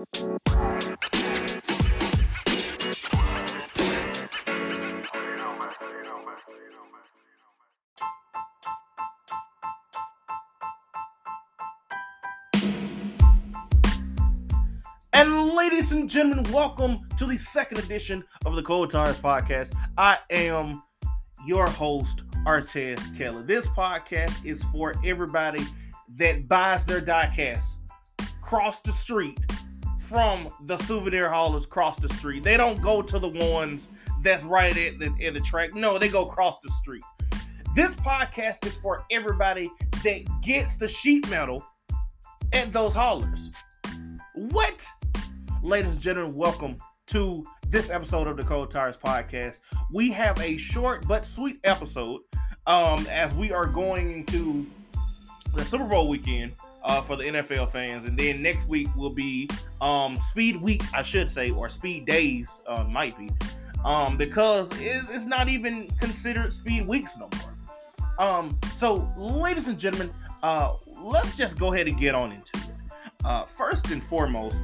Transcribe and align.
And 0.00 0.06
ladies 15.54 15.92
and 15.92 16.08
gentlemen, 16.08 16.50
welcome 16.50 16.96
to 17.18 17.26
the 17.26 17.36
second 17.36 17.78
edition 17.80 18.24
of 18.46 18.56
the 18.56 18.62
Cold 18.62 18.90
Tires 18.90 19.20
Podcast. 19.20 19.74
I 19.98 20.16
am 20.30 20.82
your 21.46 21.68
host, 21.68 22.22
Artez 22.46 23.18
Keller. 23.18 23.42
This 23.42 23.66
podcast 23.66 24.46
is 24.46 24.62
for 24.72 24.94
everybody 25.04 25.62
that 26.16 26.48
buys 26.48 26.86
their 26.86 27.02
diecast 27.02 27.76
cross 28.50 28.80
the 28.80 28.90
street 28.90 29.38
from 30.10 30.48
the 30.62 30.76
souvenir 30.76 31.30
haulers 31.30 31.64
across 31.64 31.96
the 32.00 32.08
street. 32.08 32.42
They 32.42 32.56
don't 32.56 32.82
go 32.82 33.00
to 33.00 33.18
the 33.20 33.28
ones 33.28 33.90
that's 34.22 34.42
right 34.42 34.76
at 34.76 34.98
the, 34.98 35.14
at 35.24 35.34
the 35.34 35.40
track. 35.40 35.72
No, 35.72 36.00
they 36.00 36.08
go 36.08 36.24
across 36.26 36.58
the 36.58 36.68
street. 36.70 37.04
This 37.76 37.94
podcast 37.94 38.66
is 38.66 38.76
for 38.76 39.04
everybody 39.12 39.70
that 40.02 40.22
gets 40.42 40.76
the 40.76 40.88
sheet 40.88 41.30
metal 41.30 41.64
at 42.52 42.72
those 42.72 42.92
haulers. 42.92 43.52
What? 44.34 44.84
Ladies 45.62 45.92
and 45.92 46.02
gentlemen, 46.02 46.36
welcome 46.36 46.78
to 47.06 47.44
this 47.68 47.88
episode 47.88 48.26
of 48.26 48.36
the 48.36 48.42
Cold 48.42 48.72
Tires 48.72 48.96
Podcast. 48.96 49.60
We 49.92 50.10
have 50.10 50.40
a 50.40 50.56
short 50.56 51.06
but 51.06 51.24
sweet 51.24 51.60
episode 51.62 52.22
um, 52.66 53.06
as 53.08 53.32
we 53.32 53.52
are 53.52 53.66
going 53.66 54.10
into 54.10 54.66
the 55.54 55.64
Super 55.64 55.86
Bowl 55.86 56.08
weekend 56.08 56.54
uh, 56.82 57.00
for 57.00 57.16
the 57.16 57.24
NFL 57.24 57.70
fans, 57.70 58.06
and 58.06 58.18
then 58.18 58.42
next 58.42 58.68
week 58.68 58.88
will 58.96 59.10
be 59.10 59.48
um, 59.80 60.16
Speed 60.16 60.60
Week, 60.60 60.82
I 60.94 61.02
should 61.02 61.28
say, 61.28 61.50
or 61.50 61.68
Speed 61.68 62.06
Days, 62.06 62.60
uh, 62.66 62.84
might 62.84 63.16
be, 63.18 63.30
um, 63.84 64.16
because 64.16 64.70
it's 64.80 65.26
not 65.26 65.48
even 65.48 65.88
considered 65.98 66.52
Speed 66.52 66.86
Weeks 66.86 67.16
no 67.18 67.28
more. 67.38 67.50
Um, 68.18 68.58
so, 68.72 69.10
ladies 69.16 69.68
and 69.68 69.78
gentlemen, 69.78 70.10
uh, 70.42 70.74
let's 71.00 71.36
just 71.36 71.58
go 71.58 71.72
ahead 71.72 71.88
and 71.88 71.98
get 71.98 72.14
on 72.14 72.32
into 72.32 72.50
it. 72.54 72.64
Uh, 73.24 73.44
first 73.46 73.90
and 73.90 74.02
foremost, 74.02 74.58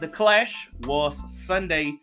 the 0.00 0.08
clash 0.08 0.68
was 0.82 1.16
Sunday 1.46 1.98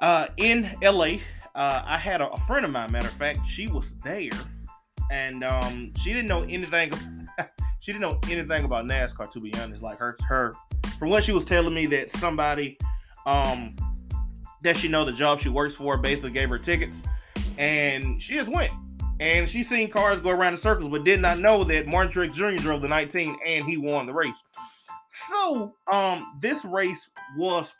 uh, 0.00 0.28
in 0.36 0.70
LA. 0.82 1.18
Uh, 1.54 1.82
I 1.84 1.98
had 1.98 2.20
a, 2.20 2.28
a, 2.30 2.38
friend 2.40 2.64
of 2.64 2.72
mine, 2.72 2.90
matter 2.90 3.08
of 3.08 3.14
fact, 3.14 3.46
she 3.46 3.68
was 3.68 3.94
there, 3.98 4.30
and 5.10 5.44
um, 5.44 5.92
she 5.96 6.12
didn't 6.12 6.28
know 6.28 6.42
anything. 6.42 6.92
she 7.84 7.92
didn't 7.92 8.00
know 8.00 8.18
anything 8.30 8.64
about 8.64 8.86
NASCAR, 8.86 9.28
to 9.28 9.40
be 9.40 9.52
honest. 9.56 9.82
Like 9.82 9.98
her, 9.98 10.16
her, 10.26 10.54
from 10.98 11.10
what 11.10 11.22
she 11.22 11.32
was 11.32 11.44
telling 11.44 11.74
me, 11.74 11.84
that 11.88 12.10
somebody 12.10 12.78
um, 13.26 13.76
that 14.62 14.74
she 14.74 14.88
know 14.88 15.04
the 15.04 15.12
job 15.12 15.38
she 15.38 15.50
works 15.50 15.76
for 15.76 15.98
basically 15.98 16.30
gave 16.30 16.48
her 16.48 16.56
tickets, 16.56 17.02
and 17.58 18.22
she 18.22 18.36
just 18.36 18.50
went. 18.50 18.70
And 19.20 19.46
she 19.46 19.62
seen 19.62 19.90
cars 19.90 20.22
go 20.22 20.30
around 20.30 20.54
in 20.54 20.56
circles, 20.56 20.88
but 20.88 21.04
did 21.04 21.20
not 21.20 21.40
know 21.40 21.62
that 21.64 21.86
Martin 21.86 22.10
Truex 22.10 22.32
Jr. 22.32 22.62
drove 22.62 22.80
the 22.80 22.88
19 22.88 23.36
and 23.46 23.66
he 23.66 23.76
won 23.76 24.06
the 24.06 24.14
race. 24.14 24.42
So, 25.06 25.74
um, 25.92 26.38
this 26.40 26.64
race 26.64 27.10
was 27.36 27.74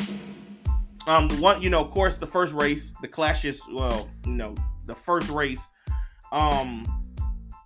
um 1.06 1.28
the 1.28 1.36
one, 1.36 1.62
you 1.62 1.70
know, 1.70 1.80
of 1.80 1.90
course, 1.90 2.18
the 2.18 2.26
first 2.26 2.52
race, 2.52 2.92
the 3.00 3.08
clashes, 3.08 3.58
well, 3.72 4.10
you 4.26 4.34
know, 4.34 4.54
the 4.84 4.94
first 4.94 5.30
race, 5.30 5.66
um, 6.30 6.84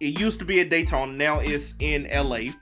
it 0.00 0.18
used 0.18 0.38
to 0.38 0.44
be 0.44 0.60
at 0.60 0.70
Daytona, 0.70 1.12
now 1.12 1.40
it's 1.40 1.74
in 1.80 2.08
LA. 2.12 2.52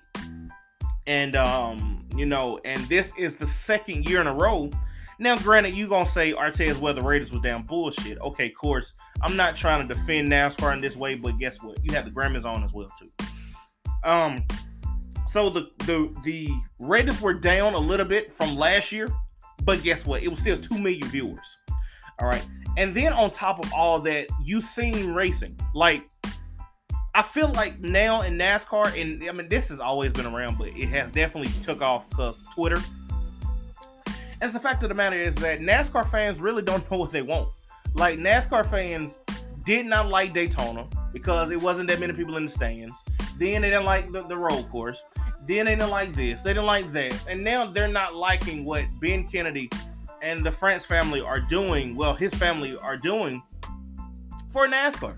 And 1.06 1.36
um, 1.36 2.04
you 2.16 2.26
know, 2.26 2.58
and 2.64 2.82
this 2.88 3.12
is 3.16 3.36
the 3.36 3.46
second 3.46 4.08
year 4.08 4.20
in 4.20 4.26
a 4.26 4.34
row. 4.34 4.70
Now, 5.18 5.36
granted, 5.38 5.74
you 5.74 5.88
gonna 5.88 6.06
say 6.06 6.32
Artez 6.32 6.78
well 6.78 6.92
the 6.92 7.02
Raiders 7.02 7.32
was 7.32 7.40
damn 7.40 7.62
bullshit. 7.62 8.18
Okay, 8.18 8.46
of 8.46 8.54
course, 8.54 8.92
I'm 9.22 9.36
not 9.36 9.56
trying 9.56 9.86
to 9.86 9.94
defend 9.94 10.30
NASCAR 10.30 10.72
in 10.74 10.80
this 10.80 10.96
way, 10.96 11.14
but 11.14 11.38
guess 11.38 11.62
what? 11.62 11.78
You 11.82 11.94
have 11.94 12.04
the 12.04 12.10
Grammys 12.10 12.44
on 12.44 12.62
as 12.64 12.74
well 12.74 12.88
too. 12.98 13.24
Um, 14.04 14.44
so 15.30 15.48
the 15.48 15.68
the 15.80 16.14
the 16.24 16.48
Raiders 16.80 17.20
were 17.20 17.34
down 17.34 17.74
a 17.74 17.78
little 17.78 18.06
bit 18.06 18.30
from 18.30 18.56
last 18.56 18.92
year, 18.92 19.08
but 19.64 19.82
guess 19.82 20.04
what? 20.04 20.22
It 20.22 20.28
was 20.28 20.40
still 20.40 20.60
two 20.60 20.78
million 20.78 21.08
viewers. 21.08 21.58
All 22.18 22.28
right, 22.28 22.46
and 22.76 22.94
then 22.94 23.12
on 23.12 23.30
top 23.30 23.64
of 23.64 23.72
all 23.72 24.00
that, 24.00 24.28
you 24.42 24.60
seen 24.60 25.14
racing. 25.14 25.58
Like 25.74 26.08
I 27.16 27.22
feel 27.22 27.48
like 27.52 27.80
now 27.80 28.20
in 28.20 28.36
NASCAR, 28.36 29.00
and 29.00 29.26
I 29.26 29.32
mean 29.32 29.48
this 29.48 29.70
has 29.70 29.80
always 29.80 30.12
been 30.12 30.26
around, 30.26 30.58
but 30.58 30.68
it 30.68 30.88
has 30.90 31.10
definitely 31.10 31.50
took 31.62 31.80
off 31.80 32.10
because 32.10 32.44
Twitter. 32.54 32.76
As 34.42 34.52
the 34.52 34.60
fact 34.60 34.82
of 34.82 34.90
the 34.90 34.94
matter 34.94 35.16
is 35.16 35.34
that 35.36 35.60
NASCAR 35.60 36.10
fans 36.10 36.42
really 36.42 36.60
don't 36.60 36.88
know 36.90 36.98
what 36.98 37.12
they 37.12 37.22
want. 37.22 37.48
Like 37.94 38.18
NASCAR 38.18 38.68
fans 38.68 39.18
did 39.64 39.86
not 39.86 40.10
like 40.10 40.34
Daytona 40.34 40.86
because 41.10 41.50
it 41.50 41.58
wasn't 41.58 41.88
that 41.88 42.00
many 42.00 42.12
people 42.12 42.36
in 42.36 42.44
the 42.44 42.50
stands. 42.50 43.02
Then 43.38 43.62
they 43.62 43.70
didn't 43.70 43.86
like 43.86 44.12
the, 44.12 44.24
the 44.24 44.36
road 44.36 44.68
course. 44.68 45.02
Then 45.46 45.64
they 45.64 45.74
didn't 45.74 45.88
like 45.88 46.14
this. 46.14 46.42
They 46.42 46.50
didn't 46.50 46.66
like 46.66 46.92
that. 46.92 47.18
And 47.30 47.42
now 47.42 47.64
they're 47.64 47.88
not 47.88 48.14
liking 48.14 48.66
what 48.66 48.84
Ben 49.00 49.26
Kennedy 49.26 49.70
and 50.20 50.44
the 50.44 50.52
France 50.52 50.84
family 50.84 51.22
are 51.22 51.40
doing. 51.40 51.94
Well, 51.96 52.12
his 52.14 52.34
family 52.34 52.76
are 52.76 52.98
doing 52.98 53.42
for 54.52 54.68
NASCAR. 54.68 55.16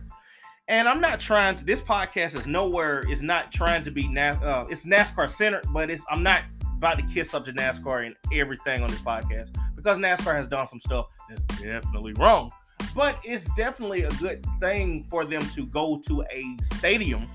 And 0.69 0.87
I'm 0.87 1.01
not 1.01 1.19
trying 1.19 1.56
to. 1.56 1.65
This 1.65 1.81
podcast 1.81 2.37
is 2.37 2.47
nowhere. 2.47 3.03
Is 3.11 3.23
not 3.23 3.51
trying 3.51 3.83
to 3.84 3.91
be 3.91 4.06
NAS. 4.06 4.41
Uh, 4.43 4.67
it's 4.69 4.84
NASCAR 4.84 5.29
centered, 5.29 5.65
but 5.73 5.91
it's. 5.91 6.05
I'm 6.11 6.23
not 6.23 6.43
about 6.77 6.99
to 6.99 7.03
kiss 7.05 7.33
up 7.33 7.45
to 7.47 7.53
NASCAR 7.53 8.06
and 8.06 8.15
everything 8.33 8.83
on 8.83 8.91
this 8.91 9.01
podcast 9.01 9.56
because 9.75 9.97
NASCAR 9.97 10.34
has 10.34 10.47
done 10.47 10.67
some 10.67 10.79
stuff 10.79 11.06
that's 11.29 11.45
definitely 11.61 12.12
wrong. 12.15 12.51
But 12.95 13.19
it's 13.25 13.49
definitely 13.55 14.03
a 14.03 14.11
good 14.12 14.47
thing 14.61 15.05
for 15.05 15.25
them 15.25 15.41
to 15.51 15.67
go 15.67 16.01
to 16.06 16.23
a 16.31 16.45
stadium 16.62 17.27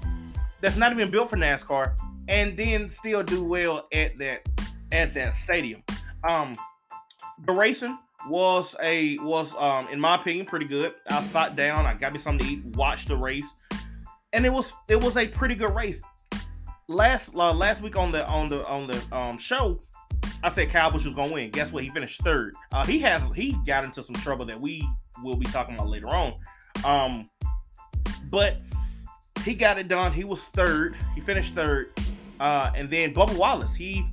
that's 0.61 0.77
not 0.77 0.91
even 0.91 1.09
built 1.09 1.29
for 1.29 1.35
NASCAR 1.35 1.95
and 2.27 2.55
then 2.55 2.87
still 2.87 3.23
do 3.23 3.43
well 3.43 3.87
at 3.91 4.17
that 4.19 4.47
at 4.91 5.13
that 5.15 5.35
stadium. 5.35 5.83
Um, 6.23 6.53
the 7.45 7.53
racing 7.53 7.97
was 8.29 8.75
a 8.81 9.17
was 9.19 9.53
um 9.55 9.87
in 9.89 9.99
my 9.99 10.15
opinion 10.15 10.45
pretty 10.45 10.65
good. 10.65 10.93
I 11.09 11.23
sat 11.23 11.55
down, 11.55 11.85
I 11.85 11.93
got 11.93 12.13
me 12.13 12.19
something 12.19 12.45
to 12.45 12.53
eat, 12.53 12.65
watched 12.75 13.07
the 13.07 13.17
race, 13.17 13.51
and 14.31 14.45
it 14.45 14.51
was 14.51 14.73
it 14.87 15.01
was 15.01 15.17
a 15.17 15.27
pretty 15.27 15.55
good 15.55 15.73
race. 15.75 16.01
Last 16.87 17.35
uh, 17.35 17.53
last 17.53 17.81
week 17.81 17.95
on 17.95 18.11
the 18.11 18.25
on 18.27 18.49
the 18.49 18.65
on 18.67 18.87
the 18.87 19.15
um 19.15 19.37
show, 19.37 19.81
I 20.43 20.49
said 20.49 20.69
Kyle 20.69 20.91
was 20.91 21.05
gonna 21.05 21.33
win. 21.33 21.49
Guess 21.51 21.71
what? 21.71 21.83
He 21.83 21.89
finished 21.89 22.21
third. 22.21 22.53
Uh, 22.71 22.85
he 22.85 22.99
has 22.99 23.23
he 23.35 23.57
got 23.65 23.83
into 23.83 24.01
some 24.01 24.15
trouble 24.15 24.45
that 24.45 24.59
we 24.59 24.87
will 25.23 25.35
be 25.35 25.45
talking 25.45 25.75
about 25.75 25.87
later 25.87 26.09
on. 26.09 26.33
Um, 26.83 27.29
but 28.29 28.59
he 29.43 29.53
got 29.53 29.77
it 29.77 29.87
done. 29.87 30.11
He 30.11 30.23
was 30.23 30.45
third. 30.45 30.95
He 31.15 31.21
finished 31.21 31.53
third. 31.53 31.91
Uh, 32.39 32.71
and 32.75 32.89
then 32.89 33.13
Bubba 33.13 33.37
Wallace, 33.37 33.73
he 33.73 34.05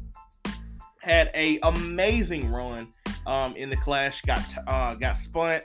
had 1.01 1.31
a 1.35 1.59
amazing 1.63 2.51
run 2.51 2.89
um, 3.31 3.55
in 3.57 3.71
the 3.71 3.77
clash. 3.77 4.21
Got 4.23 4.43
uh, 4.67 4.95
got 4.95 5.17
spun, 5.17 5.63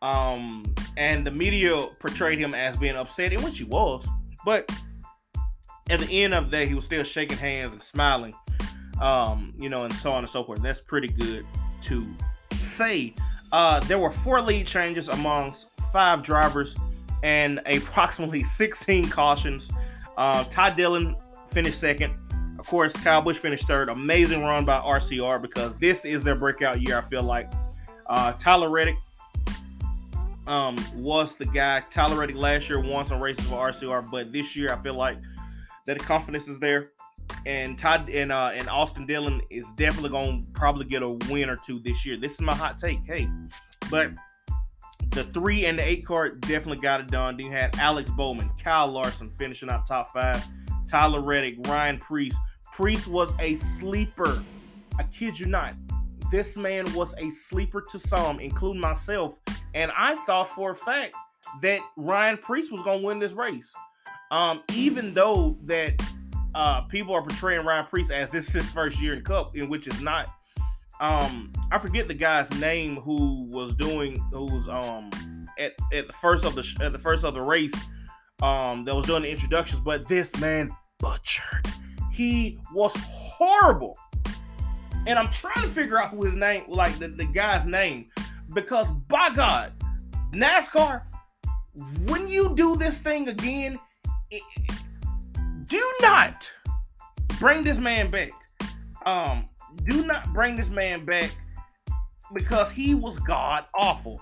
um, 0.00 0.64
and 0.96 1.26
the 1.26 1.30
media 1.30 1.86
portrayed 1.98 2.38
him 2.38 2.54
as 2.54 2.76
being 2.76 2.96
upset, 2.96 3.32
in 3.32 3.42
which 3.42 3.58
he 3.58 3.64
was. 3.64 4.06
But 4.44 4.70
at 5.90 6.00
the 6.00 6.22
end 6.22 6.32
of 6.32 6.50
that, 6.52 6.68
he 6.68 6.74
was 6.74 6.84
still 6.84 7.02
shaking 7.02 7.36
hands 7.36 7.72
and 7.72 7.82
smiling, 7.82 8.32
um, 9.00 9.52
you 9.58 9.68
know, 9.68 9.84
and 9.84 9.92
so 9.92 10.12
on 10.12 10.18
and 10.18 10.30
so 10.30 10.44
forth. 10.44 10.62
That's 10.62 10.80
pretty 10.80 11.08
good 11.08 11.44
to 11.82 12.06
say. 12.52 13.14
Uh, 13.52 13.80
there 13.80 13.98
were 13.98 14.12
four 14.12 14.40
lead 14.40 14.66
changes 14.66 15.08
amongst 15.08 15.70
five 15.92 16.22
drivers 16.22 16.76
and 17.24 17.60
approximately 17.66 18.44
16 18.44 19.08
cautions. 19.10 19.68
Uh, 20.16 20.44
Ty 20.44 20.70
Dillon 20.70 21.16
finished 21.48 21.80
second. 21.80 22.14
Of 22.60 22.66
course, 22.66 22.92
Kyle 22.92 23.22
Busch 23.22 23.38
finished 23.38 23.66
third. 23.66 23.88
Amazing 23.88 24.42
run 24.42 24.66
by 24.66 24.80
RCR 24.80 25.40
because 25.40 25.78
this 25.78 26.04
is 26.04 26.22
their 26.22 26.34
breakout 26.34 26.82
year. 26.82 26.98
I 26.98 27.00
feel 27.00 27.22
like 27.22 27.50
uh, 28.06 28.34
Tyler 28.34 28.68
Reddick 28.68 28.96
um, 30.46 30.76
was 30.94 31.36
the 31.36 31.46
guy. 31.46 31.82
Tyler 31.90 32.18
Reddick 32.18 32.36
last 32.36 32.68
year 32.68 32.78
won 32.78 33.06
some 33.06 33.18
races 33.18 33.46
for 33.46 33.54
RCR, 33.54 34.10
but 34.10 34.30
this 34.30 34.54
year 34.54 34.70
I 34.70 34.76
feel 34.82 34.92
like 34.92 35.20
that 35.86 35.96
the 35.96 36.04
confidence 36.04 36.48
is 36.48 36.60
there. 36.60 36.90
And 37.46 37.78
Todd 37.78 38.10
and 38.10 38.30
uh, 38.30 38.50
and 38.52 38.68
Austin 38.68 39.06
Dillon 39.06 39.40
is 39.48 39.64
definitely 39.78 40.10
going 40.10 40.42
to 40.42 40.48
probably 40.50 40.84
get 40.84 41.02
a 41.02 41.08
win 41.30 41.48
or 41.48 41.56
two 41.56 41.78
this 41.78 42.04
year. 42.04 42.18
This 42.18 42.34
is 42.34 42.42
my 42.42 42.54
hot 42.54 42.76
take. 42.76 43.06
Hey, 43.06 43.26
but 43.90 44.10
the 45.12 45.24
three 45.24 45.64
and 45.64 45.78
the 45.78 45.88
eight 45.88 46.04
card 46.04 46.42
definitely 46.42 46.82
got 46.82 47.00
it 47.00 47.08
done. 47.08 47.38
Then 47.38 47.46
you 47.46 47.52
had 47.52 47.74
Alex 47.78 48.10
Bowman, 48.10 48.50
Kyle 48.62 48.86
Larson 48.86 49.32
finishing 49.38 49.70
out 49.70 49.86
top 49.86 50.12
five. 50.12 50.46
Tyler 50.86 51.22
Reddick, 51.22 51.56
Ryan 51.66 51.96
Preece. 51.98 52.36
Preece 52.80 53.06
was 53.06 53.34
a 53.40 53.58
sleeper. 53.58 54.42
I 54.98 55.02
kid 55.02 55.38
you 55.38 55.44
not. 55.44 55.74
This 56.30 56.56
man 56.56 56.90
was 56.94 57.14
a 57.18 57.30
sleeper 57.30 57.84
to 57.90 57.98
some, 57.98 58.40
including 58.40 58.80
myself. 58.80 59.38
And 59.74 59.92
I 59.94 60.14
thought 60.24 60.48
for 60.48 60.70
a 60.70 60.74
fact 60.74 61.12
that 61.60 61.80
Ryan 61.98 62.38
Preece 62.38 62.72
was 62.72 62.82
going 62.82 63.02
to 63.02 63.06
win 63.06 63.18
this 63.18 63.34
race. 63.34 63.70
Um, 64.30 64.62
even 64.72 65.12
though 65.12 65.58
that 65.64 66.02
uh, 66.54 66.80
people 66.82 67.14
are 67.14 67.20
portraying 67.20 67.66
Ryan 67.66 67.84
Preece 67.84 68.10
as 68.10 68.30
this 68.30 68.48
is 68.48 68.54
his 68.54 68.70
first 68.70 68.98
year 68.98 69.12
in 69.12 69.24
Cup, 69.24 69.54
in 69.54 69.68
which 69.68 69.86
is 69.86 70.00
not. 70.00 70.30
Um, 71.02 71.52
I 71.70 71.76
forget 71.76 72.08
the 72.08 72.14
guy's 72.14 72.50
name 72.60 72.96
who 72.96 73.46
was 73.50 73.74
doing 73.74 74.16
who 74.32 74.46
was 74.46 74.70
um 74.70 75.10
at, 75.58 75.72
at 75.92 76.06
the 76.06 76.14
first 76.14 76.46
of 76.46 76.54
the 76.54 76.66
at 76.82 76.94
the 76.94 76.98
first 76.98 77.24
of 77.26 77.34
the 77.34 77.42
race 77.42 77.74
um 78.42 78.84
that 78.86 78.96
was 78.96 79.04
doing 79.04 79.22
the 79.24 79.30
introductions, 79.30 79.82
but 79.82 80.08
this 80.08 80.34
man 80.40 80.70
butchered. 80.98 81.66
He 82.20 82.58
was 82.74 82.94
horrible. 82.96 83.96
And 85.06 85.18
I'm 85.18 85.30
trying 85.30 85.62
to 85.62 85.68
figure 85.68 85.96
out 85.96 86.10
who 86.10 86.26
his 86.26 86.36
name, 86.36 86.64
like 86.68 86.98
the, 86.98 87.08
the 87.08 87.24
guy's 87.24 87.64
name, 87.64 88.10
because 88.52 88.90
by 89.08 89.30
God, 89.30 89.72
NASCAR, 90.30 91.00
when 92.04 92.28
you 92.28 92.54
do 92.54 92.76
this 92.76 92.98
thing 92.98 93.26
again, 93.28 93.78
it, 94.30 94.42
do 95.64 95.82
not 96.02 96.52
bring 97.38 97.64
this 97.64 97.78
man 97.78 98.10
back. 98.10 98.32
Um, 99.06 99.48
do 99.84 100.04
not 100.04 100.30
bring 100.34 100.56
this 100.56 100.68
man 100.68 101.06
back 101.06 101.34
because 102.34 102.70
he 102.70 102.94
was 102.94 103.18
god 103.20 103.64
awful. 103.74 104.20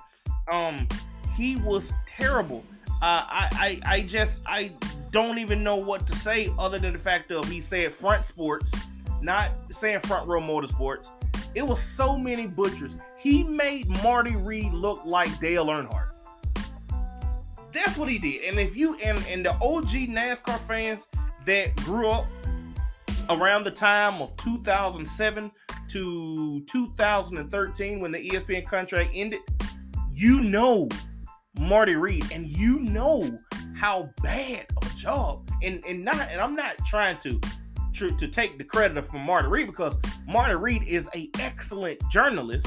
Um, 0.52 0.86
he 1.34 1.56
was 1.56 1.92
terrible. 2.06 2.62
Uh, 3.00 3.22
I, 3.28 3.80
I, 3.84 3.94
I 3.94 4.00
just, 4.02 4.40
I 4.44 4.72
don't 5.12 5.38
even 5.38 5.62
know 5.62 5.76
what 5.76 6.06
to 6.08 6.16
say 6.16 6.52
other 6.58 6.78
than 6.80 6.92
the 6.92 6.98
fact 6.98 7.30
of 7.30 7.48
he 7.48 7.60
said 7.60 7.92
front 7.92 8.24
sports, 8.24 8.72
not 9.20 9.52
saying 9.70 10.00
front 10.00 10.26
row 10.28 10.40
motorsports. 10.40 11.10
It 11.54 11.62
was 11.62 11.80
so 11.80 12.16
many 12.16 12.46
butchers. 12.46 12.96
He 13.16 13.44
made 13.44 13.88
Marty 14.02 14.34
Reid 14.34 14.72
look 14.72 15.04
like 15.04 15.38
Dale 15.38 15.66
Earnhardt. 15.66 16.10
That's 17.72 17.96
what 17.96 18.08
he 18.08 18.18
did. 18.18 18.42
And 18.42 18.58
if 18.58 18.76
you 18.76 18.96
and, 18.96 19.24
and 19.28 19.44
the 19.44 19.52
OG 19.52 20.08
NASCAR 20.08 20.58
fans 20.60 21.06
that 21.46 21.76
grew 21.76 22.10
up 22.10 22.26
around 23.30 23.64
the 23.64 23.70
time 23.70 24.20
of 24.20 24.34
2007 24.36 25.52
to 25.88 26.60
2013 26.66 28.00
when 28.00 28.12
the 28.12 28.28
ESPN 28.28 28.66
contract 28.66 29.10
ended, 29.14 29.40
you 30.12 30.40
know 30.40 30.88
Marty 31.58 31.96
Reid, 31.96 32.30
and 32.32 32.48
you 32.48 32.80
know 32.80 33.38
how 33.76 34.10
bad 34.22 34.66
of 34.76 34.90
a 34.90 34.94
job 34.96 35.48
and 35.62 35.82
and 35.86 36.04
not 36.04 36.20
and 36.30 36.40
I'm 36.40 36.56
not 36.56 36.76
trying 36.86 37.18
to 37.18 37.40
to, 37.94 38.10
to 38.16 38.28
take 38.28 38.58
the 38.58 38.64
credit 38.64 39.04
from 39.04 39.20
Marty 39.20 39.48
Reid 39.48 39.66
because 39.66 39.96
Marty 40.26 40.54
Reid 40.54 40.82
is 40.84 41.08
a 41.14 41.30
excellent 41.38 42.00
journalist 42.10 42.66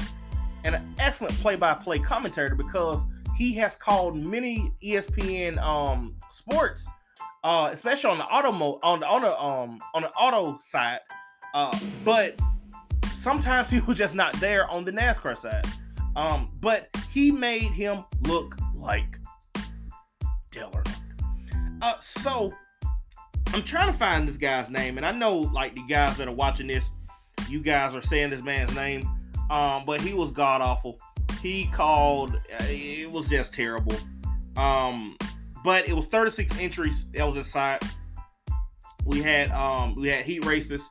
and 0.64 0.74
an 0.74 0.94
excellent 0.98 1.34
play-by-play 1.34 1.98
commentator 2.00 2.54
because 2.54 3.04
he 3.36 3.52
has 3.54 3.76
called 3.76 4.16
many 4.16 4.72
ESPN 4.82 5.58
um 5.62 6.14
sports 6.30 6.86
uh, 7.44 7.70
especially 7.72 8.10
on 8.10 8.18
the 8.18 8.24
auto 8.24 8.52
mo- 8.52 8.78
on 8.82 9.00
the 9.00 9.06
on 9.06 9.22
the 9.22 9.40
um 9.40 9.80
on 9.94 10.02
the 10.02 10.10
auto 10.12 10.58
side. 10.58 11.00
Uh, 11.54 11.76
but 12.04 12.40
sometimes 13.14 13.70
he 13.70 13.80
was 13.80 13.98
just 13.98 14.14
not 14.14 14.32
there 14.34 14.68
on 14.68 14.84
the 14.84 14.92
NASCAR 14.92 15.36
side. 15.36 15.66
Um, 16.14 16.50
but 16.60 16.88
he 17.10 17.32
made 17.32 17.72
him 17.72 18.04
look 18.22 18.56
like 18.82 19.18
Diller. 20.50 20.82
Uh, 21.80 21.94
so 22.00 22.52
I'm 23.54 23.62
trying 23.62 23.90
to 23.90 23.98
find 23.98 24.28
this 24.28 24.36
guy's 24.36 24.70
name, 24.70 24.96
and 24.96 25.06
I 25.06 25.12
know 25.12 25.38
like 25.38 25.74
the 25.74 25.84
guys 25.88 26.16
that 26.18 26.28
are 26.28 26.34
watching 26.34 26.66
this, 26.66 26.88
you 27.48 27.60
guys 27.60 27.94
are 27.94 28.02
saying 28.02 28.30
this 28.30 28.42
man's 28.42 28.74
name. 28.74 29.08
Um, 29.50 29.84
but 29.84 30.00
he 30.00 30.14
was 30.14 30.32
god 30.32 30.60
awful. 30.60 30.98
He 31.40 31.66
called. 31.72 32.34
Uh, 32.34 32.64
it 32.68 33.10
was 33.10 33.28
just 33.28 33.54
terrible. 33.54 33.96
Um, 34.56 35.16
but 35.64 35.88
it 35.88 35.92
was 35.92 36.06
36 36.06 36.58
entries 36.58 37.10
that 37.12 37.24
was 37.24 37.36
inside. 37.36 37.80
We 39.04 39.20
had 39.20 39.50
um 39.50 39.96
we 39.96 40.08
had 40.08 40.24
heat 40.24 40.44
races, 40.44 40.88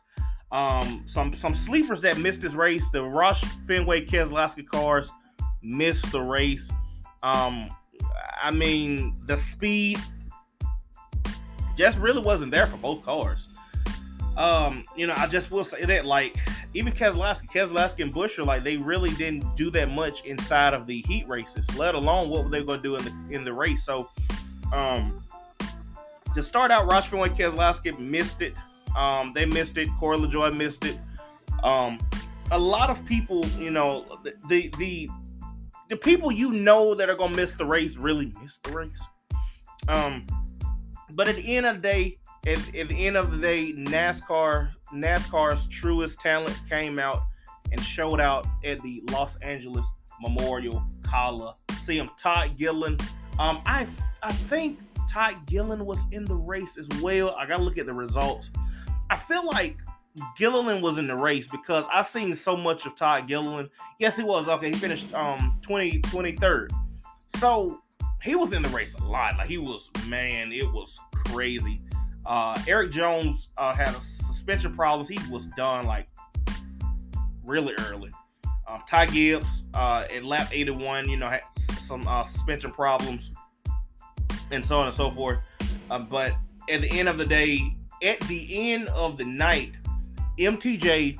um 0.51 1.03
some 1.05 1.33
some 1.33 1.55
sleepers 1.55 2.01
that 2.01 2.17
missed 2.17 2.41
this 2.41 2.53
race. 2.53 2.89
The 2.89 2.99
Roush 2.99 3.43
Fenway 3.65 4.05
Keselowski 4.05 4.65
cars 4.67 5.09
missed 5.61 6.11
the 6.11 6.21
race. 6.21 6.69
Um, 7.23 7.69
I 8.41 8.51
mean 8.51 9.15
the 9.25 9.37
speed 9.37 9.99
just 11.77 11.99
really 11.99 12.21
wasn't 12.21 12.51
there 12.51 12.67
for 12.67 12.77
both 12.77 13.03
cars. 13.03 13.47
Um, 14.37 14.85
you 14.95 15.07
know, 15.07 15.13
I 15.17 15.27
just 15.27 15.51
will 15.51 15.63
say 15.63 15.83
that 15.85 16.05
like 16.05 16.35
even 16.73 16.93
Keselowski, 16.93 17.47
Keselowski 17.47 18.03
and 18.03 18.13
Buescher, 18.13 18.45
like 18.45 18.63
they 18.63 18.77
really 18.77 19.11
didn't 19.11 19.55
do 19.55 19.69
that 19.71 19.91
much 19.91 20.23
inside 20.25 20.73
of 20.73 20.87
the 20.87 21.01
heat 21.07 21.27
races, 21.27 21.67
let 21.77 21.95
alone 21.95 22.29
what 22.29 22.45
were 22.45 22.49
they 22.49 22.63
going 22.63 22.81
to 22.81 22.83
do 22.83 22.95
in 22.95 23.03
the 23.03 23.35
in 23.35 23.43
the 23.43 23.53
race. 23.53 23.83
So 23.83 24.09
um, 24.71 25.23
to 26.33 26.41
start 26.41 26.71
out, 26.71 26.89
Roush 26.89 27.11
and 27.11 27.37
Keselowski 27.37 27.97
missed 27.99 28.41
it. 28.41 28.53
Um, 28.95 29.33
they 29.33 29.45
missed 29.45 29.77
it. 29.77 29.89
Corey 29.99 30.17
LaJoie 30.17 30.55
missed 30.55 30.85
it. 30.85 30.97
Um, 31.63 31.99
a 32.51 32.59
lot 32.59 32.89
of 32.89 33.03
people, 33.05 33.45
you 33.57 33.71
know, 33.71 34.19
the 34.23 34.69
the 34.77 35.09
the 35.91 35.97
people 35.97 36.31
you 36.31 36.53
know 36.53 36.95
that 36.95 37.09
are 37.09 37.15
gonna 37.15 37.35
miss 37.35 37.53
the 37.55 37.65
race 37.65 37.97
really 37.97 38.31
miss 38.41 38.57
the 38.59 38.71
race. 38.71 39.03
Um, 39.89 40.25
but 41.15 41.27
at 41.27 41.35
the 41.35 41.57
end 41.57 41.65
of 41.65 41.75
the 41.75 41.81
day, 41.81 42.17
at, 42.47 42.59
at 42.73 42.87
the 42.87 43.07
end 43.07 43.17
of 43.17 43.29
the 43.29 43.37
day, 43.37 43.73
NASCAR 43.73 44.71
NASCAR's 44.93 45.67
truest 45.67 46.21
talents 46.21 46.61
came 46.61 46.97
out 46.97 47.23
and 47.73 47.83
showed 47.83 48.21
out 48.21 48.47
at 48.63 48.81
the 48.81 49.03
Los 49.11 49.35
Angeles 49.41 49.85
Memorial 50.21 50.81
Coliseum. 51.03 52.09
Todd 52.17 52.57
Gillen, 52.57 52.97
um, 53.37 53.61
I 53.65 53.85
I 54.23 54.31
think 54.31 54.79
Todd 55.09 55.45
Gillen 55.45 55.85
was 55.85 55.99
in 56.13 56.23
the 56.23 56.35
race 56.35 56.77
as 56.77 56.87
well. 57.01 57.35
I 57.35 57.45
gotta 57.45 57.63
look 57.63 57.77
at 57.77 57.85
the 57.85 57.93
results. 57.93 58.49
I 59.09 59.17
feel 59.17 59.45
like 59.45 59.75
Gilliland 60.37 60.83
was 60.83 60.97
in 60.97 61.07
the 61.07 61.15
race 61.15 61.49
because 61.49 61.85
I've 61.91 62.07
seen 62.07 62.33
so 62.35 62.57
much 62.57 62.85
of 62.85 62.95
Todd 62.95 63.27
Gilliland. 63.27 63.69
Yes, 63.99 64.17
he 64.17 64.23
was. 64.23 64.47
Okay, 64.47 64.67
he 64.67 64.73
finished 64.73 65.13
um 65.13 65.57
20, 65.61 66.01
23rd. 66.01 66.69
So 67.37 67.79
he 68.21 68.35
was 68.35 68.53
in 68.53 68.61
the 68.61 68.69
race 68.69 68.93
a 68.95 69.03
lot. 69.03 69.37
Like 69.37 69.47
he 69.47 69.57
was, 69.57 69.89
man, 70.07 70.51
it 70.51 70.71
was 70.71 70.99
crazy. 71.27 71.79
Uh 72.25 72.61
Erik 72.67 72.91
Jones 72.91 73.49
uh, 73.57 73.73
had 73.73 73.89
a 73.89 74.01
suspension 74.01 74.75
problems. 74.75 75.07
He 75.07 75.19
was 75.31 75.47
done 75.57 75.85
like 75.85 76.07
really 77.43 77.73
early. 77.79 78.11
Um, 78.67 78.81
Ty 78.87 79.07
Gibbs 79.07 79.65
uh, 79.73 80.05
lap 80.23 80.49
81, 80.51 81.09
you 81.09 81.17
know, 81.17 81.29
had 81.29 81.41
some 81.83 82.07
uh, 82.07 82.23
suspension 82.23 82.71
problems 82.71 83.31
and 84.51 84.65
so 84.65 84.79
on 84.79 84.87
and 84.87 84.95
so 84.95 85.11
forth. 85.11 85.39
Uh, 85.89 85.99
but 85.99 86.35
at 86.69 86.81
the 86.81 86.89
end 86.91 87.09
of 87.09 87.17
the 87.17 87.25
day, 87.25 87.75
at 88.03 88.19
the 88.21 88.71
end 88.71 88.87
of 88.89 89.17
the 89.17 89.25
night, 89.25 89.73
MTJ 90.37 91.17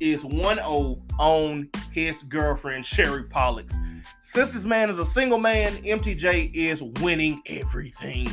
is 0.00 0.24
1 0.24 0.56
0 0.56 0.96
on 1.18 1.68
his 1.92 2.22
girlfriend, 2.24 2.84
Sherry 2.84 3.24
Pollex. 3.24 3.74
Since 4.20 4.52
this 4.52 4.64
man 4.64 4.90
is 4.90 4.98
a 4.98 5.04
single 5.04 5.38
man, 5.38 5.72
MTJ 5.82 6.54
is 6.54 6.82
winning 7.00 7.42
everything. 7.46 8.28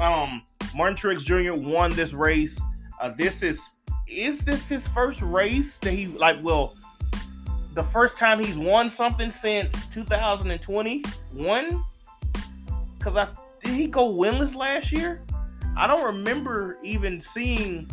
Um, 0.00 0.42
Martin 0.74 0.96
Truex 0.96 1.24
Jr. 1.24 1.54
won 1.54 1.92
this 1.92 2.12
race. 2.12 2.60
Uh, 3.00 3.10
this 3.10 3.42
is 3.42 3.70
is 4.08 4.44
this 4.44 4.68
his 4.68 4.86
first 4.88 5.22
race 5.22 5.78
that 5.78 5.92
he 5.92 6.06
like? 6.06 6.38
Well, 6.42 6.74
the 7.74 7.82
first 7.82 8.18
time 8.18 8.42
he's 8.42 8.58
won 8.58 8.88
something 8.88 9.30
since 9.30 9.86
2021. 9.88 11.84
Because 12.98 13.16
I 13.16 13.28
did 13.62 13.74
he 13.74 13.86
go 13.86 14.12
winless 14.12 14.54
last 14.54 14.92
year? 14.92 15.22
I 15.76 15.86
don't 15.86 16.04
remember 16.04 16.78
even 16.82 17.20
seeing 17.20 17.90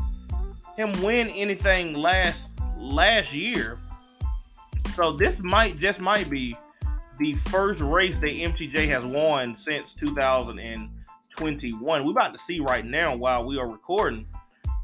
him 0.75 0.91
win 1.01 1.29
anything 1.29 1.93
last 1.93 2.51
last 2.77 3.33
year. 3.33 3.79
So 4.95 5.13
this 5.13 5.41
might 5.41 5.79
just 5.79 5.99
might 5.99 6.29
be 6.29 6.55
the 7.19 7.33
first 7.33 7.81
race 7.81 8.19
that 8.19 8.27
MTJ 8.27 8.87
has 8.87 9.05
won 9.05 9.55
since 9.55 9.93
2021. 9.95 12.05
We're 12.05 12.11
about 12.11 12.33
to 12.33 12.39
see 12.39 12.59
right 12.59 12.85
now 12.85 13.15
while 13.15 13.45
we 13.45 13.57
are 13.57 13.71
recording, 13.71 14.27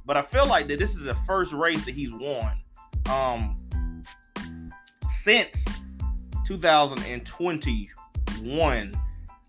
but 0.05 0.15
I 0.17 0.21
feel 0.21 0.45
like 0.45 0.67
that 0.67 0.77
this 0.79 0.95
is 0.95 1.05
the 1.05 1.15
first 1.15 1.53
race 1.53 1.85
that 1.85 1.95
he's 1.95 2.13
won 2.13 2.61
um, 3.09 3.55
since 5.09 5.65
2021. 6.45 8.93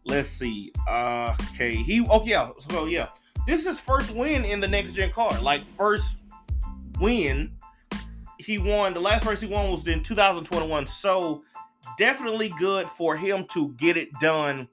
Let's 0.07 0.31
see. 0.31 0.73
Uh, 0.89 1.37
okay, 1.53 1.77
he. 1.77 2.05
Oh 2.09 2.25
yeah. 2.25 2.49
So 2.71 2.87
yeah, 2.87 3.09
this 3.47 3.67
is 3.67 3.79
first 3.79 4.15
win 4.15 4.45
in 4.45 4.61
the 4.61 4.69
next 4.69 4.95
gen 4.95 5.13
car. 5.13 5.39
Like 5.41 5.67
first 5.67 6.17
win. 7.01 7.53
He 8.39 8.59
won 8.59 8.95
the 8.95 9.01
last 9.01 9.27
race 9.27 9.41
he 9.41 9.47
won 9.47 9.71
was 9.71 9.87
in 9.87 10.03
2021. 10.03 10.87
So 10.87 11.43
definitely 11.99 12.51
good 12.59 12.89
for 12.89 13.17
him 13.17 13.47
to 13.51 13.71
get 13.73 13.97
it 13.97 14.09
done 14.21 14.69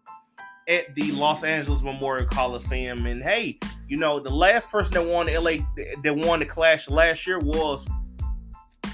at 0.68 0.94
the 0.96 1.12
Los 1.14 1.44
Angeles 1.44 1.82
Memorial 1.82 2.28
Coliseum. 2.28 3.06
And 3.06 3.24
hey, 3.24 3.60
you 3.88 3.98
know 3.98 4.20
the 4.20 4.30
last 4.30 4.70
person 4.70 4.96
that 4.96 5.06
won 5.06 5.28
the 5.28 5.38
LA 5.38 5.58
that 6.04 6.16
won 6.16 6.40
the 6.40 6.46
Clash 6.46 6.90
last 6.90 7.26
year 7.26 7.40
was 7.40 7.88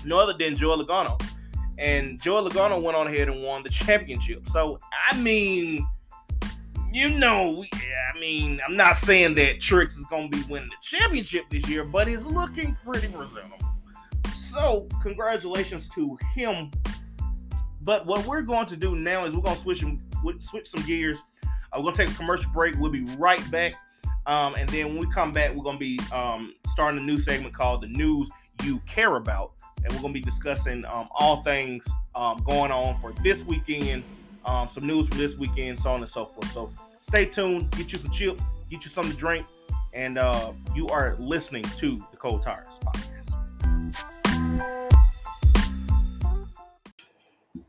no 0.05 0.19
other 0.19 0.33
than 0.33 0.55
Joey 0.55 0.83
Logano. 0.83 1.21
And 1.77 2.21
Joey 2.21 2.47
Logano 2.49 2.81
went 2.81 2.95
on 2.95 3.07
ahead 3.07 3.29
and 3.29 3.41
won 3.41 3.63
the 3.63 3.69
championship. 3.69 4.47
So 4.47 4.77
I 5.09 5.17
mean, 5.17 5.87
you 6.93 7.09
know, 7.09 7.65
I 7.73 8.19
mean, 8.19 8.61
I'm 8.65 8.77
not 8.77 8.95
saying 8.95 9.33
that 9.35 9.57
Truex 9.57 9.97
is 9.97 10.05
going 10.09 10.29
to 10.29 10.37
be 10.37 10.43
winning 10.51 10.69
the 10.69 10.75
championship 10.81 11.49
this 11.49 11.67
year, 11.67 11.83
but 11.83 12.07
he's 12.07 12.23
looking 12.23 12.75
pretty 12.75 13.07
presentable. 13.07 13.57
So, 14.51 14.87
congratulations 15.01 15.89
to 15.89 16.17
him. 16.35 16.69
But 17.81 18.05
what 18.05 18.25
we're 18.27 18.43
going 18.43 18.67
to 18.67 18.77
do 18.77 18.95
now 18.95 19.25
is 19.25 19.35
we're 19.35 19.41
going 19.41 19.55
to 19.55 19.61
switch 19.61 19.83
switch 20.39 20.69
some 20.69 20.83
gears. 20.83 21.19
Uh, 21.43 21.47
we're 21.77 21.83
going 21.83 21.95
to 21.95 22.05
take 22.05 22.13
a 22.13 22.17
commercial 22.17 22.51
break. 22.51 22.75
We'll 22.77 22.91
be 22.91 23.03
right 23.17 23.49
back. 23.49 23.73
Um, 24.27 24.53
and 24.55 24.69
then 24.69 24.89
when 24.89 24.99
we 24.99 25.11
come 25.11 25.31
back, 25.31 25.53
we're 25.53 25.63
going 25.63 25.79
to 25.79 25.79
be 25.79 25.99
um, 26.11 26.53
starting 26.69 27.01
a 27.01 27.03
new 27.03 27.17
segment 27.17 27.53
called 27.55 27.81
The 27.81 27.87
News 27.87 28.29
You 28.63 28.79
Care 28.85 29.15
About. 29.15 29.53
And 29.83 29.91
we're 29.91 30.01
going 30.01 30.13
to 30.13 30.19
be 30.19 30.23
discussing 30.23 30.85
um, 30.85 31.07
all 31.15 31.43
things 31.43 31.91
um, 32.15 32.41
going 32.45 32.71
on 32.71 32.97
for 32.99 33.11
this 33.23 33.43
weekend, 33.45 34.03
um, 34.45 34.67
some 34.67 34.85
news 34.85 35.07
for 35.07 35.15
this 35.15 35.37
weekend, 35.37 35.77
so 35.79 35.91
on 35.91 35.99
and 35.99 36.09
so 36.09 36.25
forth. 36.25 36.51
So 36.51 36.71
stay 36.99 37.25
tuned, 37.25 37.71
get 37.71 37.91
you 37.91 37.97
some 37.97 38.11
chips, 38.11 38.41
get 38.69 38.83
you 38.83 38.89
something 38.89 39.13
to 39.13 39.17
drink, 39.17 39.45
and 39.93 40.17
uh, 40.17 40.51
you 40.75 40.87
are 40.89 41.15
listening 41.19 41.63
to 41.77 42.03
the 42.11 42.17
Cold 42.17 42.41
Tires 42.41 42.67
podcast. 42.85 43.23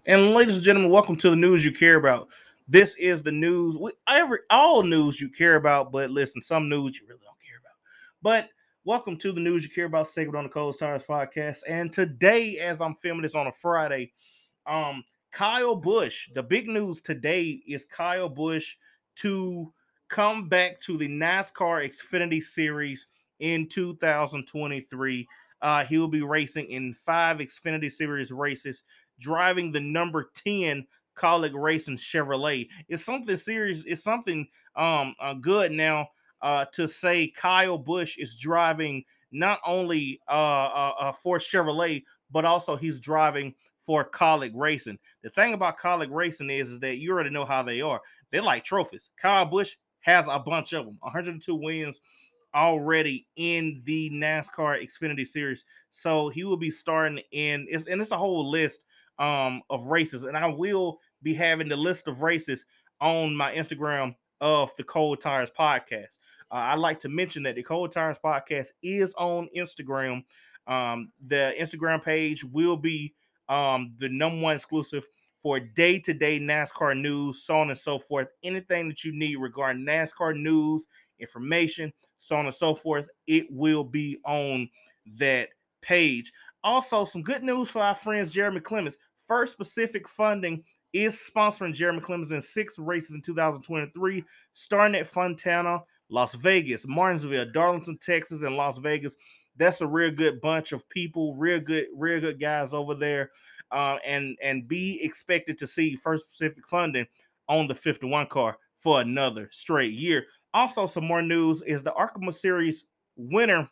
And 0.06 0.34
ladies 0.34 0.56
and 0.56 0.64
gentlemen, 0.64 0.90
welcome 0.90 1.16
to 1.16 1.30
the 1.30 1.36
news 1.36 1.64
you 1.64 1.72
care 1.72 1.96
about. 1.96 2.28
This 2.68 2.94
is 2.96 3.22
the 3.22 3.32
news, 3.32 3.78
every 4.08 4.38
all 4.50 4.82
news 4.82 5.20
you 5.20 5.28
care 5.28 5.56
about, 5.56 5.92
but 5.92 6.10
listen, 6.10 6.42
some 6.42 6.68
news 6.68 6.98
you 6.98 7.06
really 7.06 7.20
don't 7.24 7.40
care 7.40 7.58
about. 7.58 7.76
But 8.22 8.48
welcome 8.84 9.16
to 9.18 9.32
the 9.32 9.40
news 9.40 9.64
you 9.64 9.70
care 9.70 9.84
about 9.84 10.08
segment 10.08 10.36
on 10.36 10.44
the 10.44 10.50
Cold 10.50 10.78
Tires 10.78 11.04
podcast. 11.04 11.58
And 11.68 11.92
today, 11.92 12.58
as 12.58 12.80
I'm 12.80 12.94
filming 12.94 13.22
this 13.22 13.34
on 13.34 13.46
a 13.46 13.52
Friday, 13.52 14.12
um, 14.66 15.04
Kyle 15.34 15.74
Busch. 15.74 16.30
The 16.32 16.44
big 16.44 16.68
news 16.68 17.02
today 17.02 17.60
is 17.66 17.86
Kyle 17.86 18.28
Busch 18.28 18.76
to 19.16 19.72
come 20.08 20.48
back 20.48 20.78
to 20.82 20.96
the 20.96 21.08
NASCAR 21.08 21.84
Xfinity 21.84 22.40
Series 22.40 23.08
in 23.40 23.68
2023. 23.68 25.26
Uh, 25.60 25.84
he 25.84 25.98
will 25.98 26.06
be 26.06 26.22
racing 26.22 26.66
in 26.66 26.94
five 26.94 27.38
Xfinity 27.38 27.90
Series 27.90 28.30
races, 28.30 28.84
driving 29.18 29.72
the 29.72 29.80
number 29.80 30.30
10 30.36 30.86
Kaulig 31.16 31.60
Racing 31.60 31.96
Chevrolet. 31.96 32.68
It's 32.88 33.04
something 33.04 33.34
serious. 33.34 33.84
It's 33.86 34.04
something 34.04 34.46
um 34.76 35.16
uh, 35.20 35.34
good 35.34 35.72
now 35.72 36.10
uh, 36.42 36.66
to 36.74 36.86
say 36.86 37.26
Kyle 37.26 37.78
Busch 37.78 38.18
is 38.18 38.36
driving 38.36 39.04
not 39.32 39.58
only 39.66 40.20
uh, 40.28 40.30
uh, 40.30 40.92
uh, 40.96 41.12
for 41.12 41.38
Chevrolet, 41.38 42.04
but 42.30 42.44
also 42.44 42.76
he's 42.76 43.00
driving 43.00 43.52
for 43.84 44.08
Kaulig 44.08 44.52
Racing. 44.54 44.98
The 45.22 45.30
thing 45.30 45.54
about 45.54 45.78
Kaulig 45.78 46.10
Racing 46.10 46.50
is, 46.50 46.70
is 46.70 46.80
that 46.80 46.96
you 46.96 47.12
already 47.12 47.30
know 47.30 47.44
how 47.44 47.62
they 47.62 47.80
are. 47.80 48.00
They 48.30 48.40
like 48.40 48.64
trophies. 48.64 49.10
Kyle 49.16 49.44
Busch 49.44 49.76
has 50.00 50.26
a 50.28 50.38
bunch 50.38 50.72
of 50.72 50.86
them, 50.86 50.98
102 51.00 51.54
wins 51.54 52.00
already 52.54 53.26
in 53.36 53.82
the 53.84 54.10
NASCAR 54.10 54.82
Xfinity 54.82 55.26
Series. 55.26 55.64
So 55.90 56.28
he 56.28 56.44
will 56.44 56.56
be 56.56 56.70
starting 56.70 57.20
in, 57.32 57.66
it's, 57.68 57.86
and 57.86 58.00
it's 58.00 58.12
a 58.12 58.16
whole 58.16 58.48
list 58.48 58.80
um, 59.18 59.62
of 59.70 59.86
races. 59.86 60.24
And 60.24 60.36
I 60.36 60.46
will 60.46 61.00
be 61.22 61.34
having 61.34 61.68
the 61.68 61.76
list 61.76 62.06
of 62.08 62.22
races 62.22 62.64
on 63.00 63.34
my 63.34 63.52
Instagram 63.54 64.14
of 64.40 64.74
the 64.76 64.84
Cold 64.84 65.20
Tires 65.20 65.50
podcast. 65.50 66.18
Uh, 66.50 66.56
I 66.56 66.74
like 66.76 66.98
to 67.00 67.08
mention 67.08 67.42
that 67.44 67.56
the 67.56 67.62
Cold 67.62 67.92
Tires 67.92 68.18
podcast 68.22 68.68
is 68.82 69.14
on 69.14 69.48
Instagram. 69.56 70.24
Um, 70.66 71.10
the 71.26 71.54
Instagram 71.58 72.02
page 72.02 72.44
will 72.44 72.76
be 72.76 73.14
um, 73.48 73.94
the 73.98 74.08
number 74.08 74.40
one 74.40 74.56
exclusive 74.56 75.06
for 75.44 75.60
day 75.60 75.98
to 75.98 76.14
day 76.14 76.40
NASCAR 76.40 76.98
news, 76.98 77.42
so 77.42 77.58
on 77.58 77.68
and 77.68 77.78
so 77.78 77.98
forth. 77.98 78.28
Anything 78.42 78.88
that 78.88 79.04
you 79.04 79.12
need 79.12 79.36
regarding 79.36 79.84
NASCAR 79.84 80.40
news, 80.40 80.86
information, 81.20 81.92
so 82.16 82.36
on 82.36 82.46
and 82.46 82.54
so 82.54 82.74
forth, 82.74 83.06
it 83.26 83.46
will 83.50 83.84
be 83.84 84.18
on 84.24 84.68
that 85.18 85.50
page. 85.82 86.32
Also, 86.62 87.04
some 87.04 87.22
good 87.22 87.42
news 87.42 87.70
for 87.70 87.80
our 87.82 87.94
friends 87.94 88.32
Jeremy 88.32 88.60
Clements. 88.60 88.96
First 89.26 89.58
Pacific 89.58 90.08
Funding 90.08 90.64
is 90.94 91.14
sponsoring 91.14 91.74
Jeremy 91.74 92.00
Clements 92.00 92.32
in 92.32 92.40
six 92.40 92.78
races 92.78 93.14
in 93.14 93.20
2023, 93.20 94.24
starting 94.52 94.96
at 94.96 95.06
Fontana, 95.06 95.82
Las 96.08 96.34
Vegas, 96.36 96.86
Martinsville, 96.86 97.50
Darlington, 97.52 97.98
Texas, 98.00 98.42
and 98.42 98.56
Las 98.56 98.78
Vegas. 98.78 99.16
That's 99.56 99.80
a 99.80 99.86
real 99.86 100.10
good 100.10 100.40
bunch 100.40 100.72
of 100.72 100.88
people, 100.88 101.34
real 101.36 101.60
good, 101.60 101.86
real 101.94 102.20
good 102.20 102.40
guys 102.40 102.74
over 102.74 102.94
there. 102.94 103.30
Uh, 103.70 103.98
and 104.04 104.36
and 104.42 104.68
be 104.68 105.02
expected 105.02 105.58
to 105.58 105.66
see 105.66 105.96
First 105.96 106.28
Pacific 106.28 106.66
Funding 106.66 107.06
on 107.48 107.66
the 107.66 107.74
51 107.74 108.26
car 108.26 108.56
for 108.78 109.00
another 109.00 109.48
straight 109.50 109.92
year. 109.92 110.26
Also, 110.52 110.86
some 110.86 111.06
more 111.06 111.22
news 111.22 111.62
is 111.62 111.82
the 111.82 111.90
Arkema 111.92 112.32
Series 112.32 112.86
winner, 113.16 113.68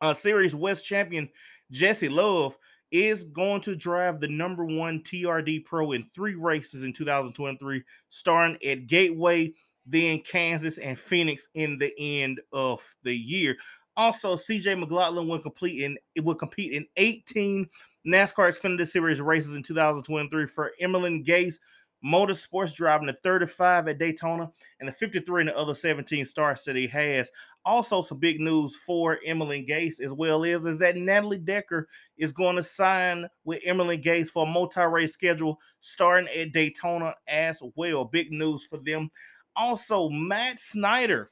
uh, 0.00 0.12
Series 0.12 0.54
West 0.54 0.84
champion 0.84 1.28
Jesse 1.70 2.08
Love 2.08 2.56
is 2.90 3.24
going 3.24 3.60
to 3.62 3.74
drive 3.74 4.20
the 4.20 4.28
number 4.28 4.64
one 4.64 5.00
TRD 5.00 5.64
Pro 5.64 5.92
in 5.92 6.04
three 6.14 6.36
races 6.36 6.84
in 6.84 6.92
2023, 6.92 7.82
starting 8.08 8.56
at 8.64 8.86
Gateway, 8.86 9.52
then 9.84 10.20
Kansas 10.20 10.78
and 10.78 10.96
Phoenix 10.96 11.48
in 11.54 11.76
the 11.78 11.92
end 11.98 12.40
of 12.52 12.86
the 13.02 13.14
year. 13.14 13.56
Also, 13.96 14.34
CJ 14.34 14.78
McLaughlin 14.78 15.28
will 15.28 15.38
complete 15.38 15.82
in 15.82 15.96
it 16.14 16.24
will 16.24 16.34
compete 16.34 16.72
in 16.72 16.86
18 16.96 17.68
NASCAR 18.06 18.48
Xfinity 18.48 18.86
Series 18.86 19.20
races 19.20 19.56
in 19.56 19.62
2023 19.62 20.46
for 20.46 20.72
Emerling-Gase 20.82 21.56
Motorsports, 22.04 22.74
driving 22.74 23.06
the 23.06 23.16
35 23.22 23.88
at 23.88 23.98
Daytona 23.98 24.50
and 24.78 24.88
the 24.88 24.92
53 24.92 25.42
in 25.42 25.46
the 25.46 25.56
other 25.56 25.72
17 25.72 26.24
starts 26.26 26.64
that 26.64 26.76
he 26.76 26.86
has. 26.86 27.30
Also, 27.64 28.02
some 28.02 28.18
big 28.18 28.40
news 28.40 28.76
for 28.76 29.18
Emerling-Gase 29.26 30.00
as 30.02 30.12
well 30.12 30.44
is, 30.44 30.66
is 30.66 30.80
that 30.80 30.96
Natalie 30.96 31.38
Decker 31.38 31.88
is 32.18 32.30
going 32.30 32.56
to 32.56 32.62
sign 32.62 33.26
with 33.44 33.62
Emerling-Gase 33.62 34.28
for 34.28 34.46
a 34.46 34.50
multi-race 34.50 35.14
schedule 35.14 35.58
starting 35.80 36.28
at 36.28 36.52
Daytona 36.52 37.14
as 37.26 37.62
well. 37.74 38.04
Big 38.04 38.30
news 38.30 38.64
for 38.64 38.78
them. 38.78 39.10
Also, 39.56 40.10
Myatt 40.10 40.58
Snider 40.58 41.30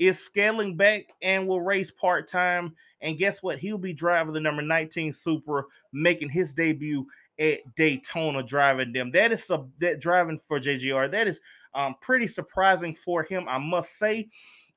is 0.00 0.18
scaling 0.18 0.76
back 0.76 1.04
and 1.22 1.46
will 1.46 1.60
race 1.60 1.90
part-time. 1.90 2.74
And 3.02 3.18
guess 3.18 3.42
what? 3.42 3.58
He'll 3.58 3.78
be 3.78 3.92
driving 3.92 4.32
the 4.32 4.40
number 4.40 4.62
19 4.62 5.12
Supra, 5.12 5.62
making 5.92 6.30
his 6.30 6.54
debut 6.54 7.06
at 7.38 7.60
Daytona 7.76 8.42
driving 8.42 8.92
them. 8.92 9.10
That 9.12 9.30
is 9.30 9.44
sub 9.44 9.70
that 9.78 10.00
driving 10.00 10.38
for 10.38 10.58
JGR. 10.58 11.10
That 11.10 11.28
is 11.28 11.40
um, 11.74 11.94
pretty 12.00 12.26
surprising 12.26 12.94
for 12.94 13.22
him, 13.22 13.46
I 13.48 13.58
must 13.58 13.98
say. 13.98 14.28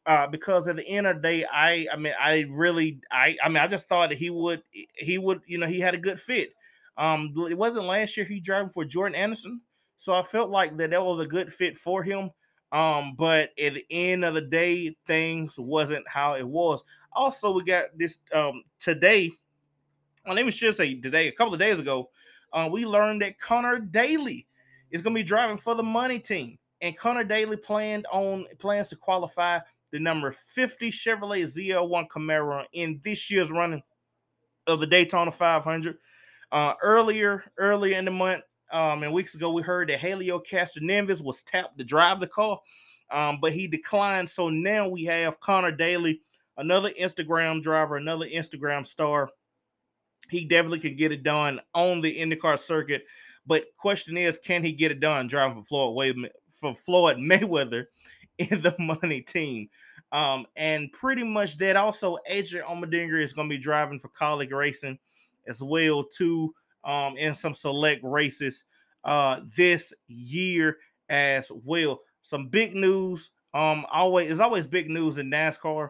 Uh, 0.06 0.28
because 0.28 0.68
at 0.68 0.76
the 0.76 0.86
end 0.86 1.08
of 1.08 1.16
the 1.16 1.22
day, 1.22 1.46
I 1.50 1.88
I 1.92 1.96
mean 1.96 2.14
I 2.20 2.46
really 2.52 3.00
I 3.10 3.38
I 3.42 3.48
mean 3.48 3.58
I 3.58 3.68
just 3.68 3.88
thought 3.88 4.10
that 4.10 4.18
he 4.18 4.30
would 4.30 4.62
he 4.72 5.18
would 5.18 5.40
you 5.46 5.58
know 5.58 5.68
he 5.68 5.80
had 5.80 5.94
a 5.94 5.98
good 5.98 6.20
fit. 6.20 6.54
Um, 6.98 7.34
it 7.50 7.58
wasn't 7.58 7.86
last 7.86 8.18
year 8.18 8.26
he 8.26 8.42
driving 8.42 8.70
for 8.70 8.84
Jordan 8.84 9.16
Anderson, 9.16 9.62
so 9.96 10.14
I 10.14 10.22
felt 10.22 10.50
like 10.50 10.76
that 10.78 10.90
that 10.90 11.04
was 11.04 11.22
a 11.22 11.26
good 11.26 11.54
fit 11.54 11.78
for 11.78 12.04
him. 12.04 12.32
Um, 12.74 13.14
but 13.16 13.52
at 13.64 13.76
the 13.76 13.86
end 13.92 14.26
of 14.26 14.34
the 14.34 14.42
day, 14.42 14.96
things 15.06 15.60
wasn't 15.60 16.08
how 16.08 16.34
it 16.34 16.48
was. 16.48 16.84
Also, 17.14 17.54
we 17.54 17.64
got 17.64 17.86
this 17.96 18.20
um 18.34 18.64
today. 18.80 19.32
Well, 20.26 20.36
let 20.36 20.46
me 20.46 20.52
just 20.52 20.78
say 20.78 21.00
today, 21.00 21.28
a 21.28 21.32
couple 21.32 21.54
of 21.54 21.60
days 21.60 21.80
ago, 21.80 22.10
uh, 22.52 22.68
we 22.72 22.86
learned 22.86 23.22
that 23.22 23.40
Connor 23.40 23.80
Daly 23.80 24.48
is 24.90 25.02
going 25.02 25.14
to 25.14 25.20
be 25.20 25.24
driving 25.24 25.58
for 25.58 25.76
the 25.76 25.84
money 25.84 26.18
team, 26.18 26.58
and 26.82 26.98
Connor 26.98 27.24
Daly 27.24 27.58
planned 27.58 28.08
on 28.12 28.46
plans 28.58 28.88
to 28.90 28.96
qualify 28.96 29.60
the 29.92 30.00
number 30.00 30.32
50 30.32 30.90
Chevrolet 30.90 31.44
ZL1 31.44 32.08
Camaro 32.08 32.66
in 32.74 33.00
this 33.04 33.30
year's 33.30 33.52
running 33.52 33.84
of 34.66 34.80
the 34.80 34.88
Daytona 34.88 35.32
500. 35.32 35.98
Uh, 36.52 36.74
earlier, 36.82 37.44
earlier 37.58 37.98
in 37.98 38.06
the 38.06 38.12
month, 38.12 38.44
um, 38.74 39.04
and 39.04 39.14
weeks 39.14 39.36
ago, 39.36 39.52
we 39.52 39.62
heard 39.62 39.90
that 39.90 40.00
Helio 40.00 40.40
Castroneves 40.40 41.24
was 41.24 41.44
tapped 41.44 41.78
to 41.78 41.84
drive 41.84 42.20
the 42.20 42.28
car, 42.28 42.60
um, 43.12 43.40
but 43.42 43.54
he 43.54 43.68
declined. 43.68 44.30
So 44.30 44.50
now 44.50 44.90
we 44.90 45.06
have 45.06 45.40
Connor 45.40 45.72
Daly, 45.72 46.22
another 46.58 46.92
Instagram 47.00 47.62
driver, 47.62 47.96
another 47.98 48.28
Instagram 48.28 48.86
star 48.86 49.30
he 50.30 50.46
definitely 50.46 50.80
could 50.80 50.98
get 50.98 51.12
it 51.12 51.24
done 51.24 51.60
on 51.74 52.02
the 52.02 52.18
IndyCar 52.18 52.58
circuit. 52.58 53.06
But 53.46 53.66
question 53.78 54.18
is, 54.18 54.38
can 54.38 54.64
he 54.64 54.72
get 54.72 54.92
it 54.92 55.00
done 55.00 55.28
driving 55.28 55.62
for 55.62 55.64
Floyd 55.64 56.30
for 56.50 56.74
Floyd 56.74 57.18
Mayweather 57.18 57.86
in 58.38 58.62
the 58.62 58.76
money 58.80 59.22
team? 59.22 59.70
Um, 60.12 60.46
and 60.56 60.92
pretty 60.92 61.24
much 61.24 61.58
that. 61.58 61.76
Also, 61.76 62.18
Adrian 62.28 62.66
Allmendinger 62.66 63.22
is 63.22 63.34
going 63.34 63.50
to 63.50 63.56
be 63.56 63.62
driving 63.62 64.00
for 64.00 64.10
Kaulig 64.10 64.52
Racing 64.52 65.00
as 65.48 65.62
well 65.62 66.04
too 66.04 66.54
um, 66.84 67.18
in 67.18 67.34
some 67.34 67.54
select 67.54 68.02
races 68.04 68.64
uh, 69.04 69.42
this 69.56 69.94
year 70.08 70.78
as 71.10 71.52
well. 71.64 72.02
Some 72.22 72.48
big 72.48 72.76
news. 72.76 73.32
Um, 73.54 73.86
always 73.92 74.32
is 74.32 74.40
always 74.40 74.66
big 74.66 74.90
news 74.90 75.20
in 75.20 75.30
NASCAR 75.30 75.90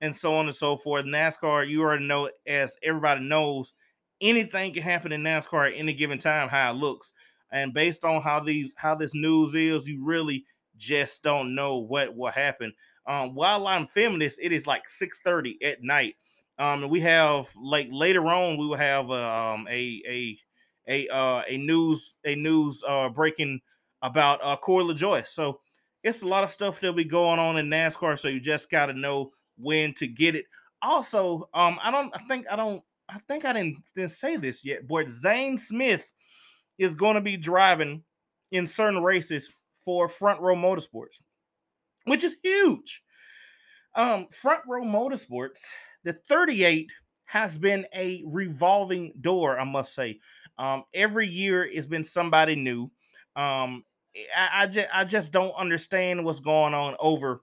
and 0.00 0.14
so 0.14 0.34
on 0.34 0.46
and 0.46 0.54
so 0.54 0.76
forth. 0.76 1.04
NASCAR, 1.04 1.68
you 1.68 1.82
already 1.82 2.06
know, 2.06 2.30
as 2.46 2.76
everybody 2.82 3.20
knows, 3.20 3.74
anything 4.20 4.72
can 4.72 4.82
happen 4.82 5.12
in 5.12 5.22
NASCAR 5.22 5.70
at 5.70 5.78
any 5.78 5.92
given 5.92 6.18
time, 6.18 6.48
how 6.48 6.70
it 6.70 6.76
looks. 6.76 7.12
And 7.52 7.74
based 7.74 8.04
on 8.04 8.22
how 8.22 8.40
these 8.40 8.72
how 8.76 8.94
this 8.94 9.14
news 9.14 9.54
is, 9.54 9.88
you 9.88 10.04
really 10.04 10.44
just 10.76 11.22
don't 11.22 11.54
know 11.54 11.78
what 11.78 12.14
will 12.14 12.30
happen. 12.30 12.72
Um, 13.06 13.34
while 13.34 13.66
I'm 13.66 13.88
this, 14.18 14.38
it 14.40 14.52
is 14.52 14.66
like 14.66 14.82
6:30 14.88 15.56
at 15.64 15.82
night. 15.82 16.14
Um, 16.60 16.82
and 16.82 16.92
we 16.92 17.00
have 17.00 17.48
like 17.56 17.88
later 17.90 18.26
on, 18.26 18.58
we 18.58 18.66
will 18.66 18.76
have 18.76 19.10
um, 19.10 19.66
a 19.70 20.02
a 20.06 20.38
a 20.86 21.08
uh, 21.08 21.42
a 21.48 21.56
news 21.56 22.16
a 22.26 22.34
news 22.34 22.84
uh, 22.86 23.08
breaking 23.08 23.60
about 24.02 24.40
uh, 24.42 24.56
Corey 24.56 24.84
LaJoie. 24.84 25.26
So 25.26 25.60
it's 26.04 26.20
a 26.20 26.26
lot 26.26 26.44
of 26.44 26.50
stuff 26.50 26.78
that 26.78 26.86
will 26.86 26.94
be 26.94 27.04
going 27.04 27.38
on 27.38 27.56
in 27.56 27.68
NASCAR. 27.68 28.18
So 28.18 28.28
you 28.28 28.40
just 28.40 28.70
got 28.70 28.86
to 28.86 28.92
know 28.92 29.32
when 29.56 29.94
to 29.94 30.06
get 30.06 30.36
it. 30.36 30.44
Also, 30.82 31.48
um, 31.54 31.78
I 31.82 31.90
don't. 31.90 32.14
I 32.14 32.18
think 32.28 32.46
I 32.50 32.56
don't. 32.56 32.82
I 33.08 33.18
think 33.20 33.46
I 33.46 33.54
didn't 33.54 33.78
didn't 33.96 34.10
say 34.10 34.36
this 34.36 34.62
yet, 34.62 34.86
but 34.86 35.08
Zane 35.08 35.56
Smith 35.56 36.10
is 36.78 36.94
going 36.94 37.14
to 37.14 37.22
be 37.22 37.38
driving 37.38 38.02
in 38.52 38.66
certain 38.66 39.02
races 39.02 39.50
for 39.82 40.10
Front 40.10 40.40
Row 40.42 40.56
Motorsports, 40.56 41.20
which 42.04 42.22
is 42.22 42.36
huge. 42.42 43.02
Um, 43.94 44.28
Front 44.30 44.62
Row 44.68 44.82
Motorsports, 44.82 45.60
the 46.04 46.14
38 46.28 46.90
has 47.24 47.58
been 47.58 47.86
a 47.94 48.24
revolving 48.26 49.12
door, 49.20 49.58
I 49.58 49.64
must 49.64 49.94
say. 49.94 50.18
Um, 50.58 50.84
every 50.92 51.28
year 51.28 51.64
it's 51.64 51.86
been 51.86 52.04
somebody 52.04 52.56
new. 52.56 52.90
Um, 53.36 53.84
I, 54.36 54.62
I, 54.62 54.66
just 54.66 54.88
I 54.92 55.04
just 55.04 55.32
don't 55.32 55.52
understand 55.52 56.24
what's 56.24 56.40
going 56.40 56.74
on 56.74 56.96
over 56.98 57.42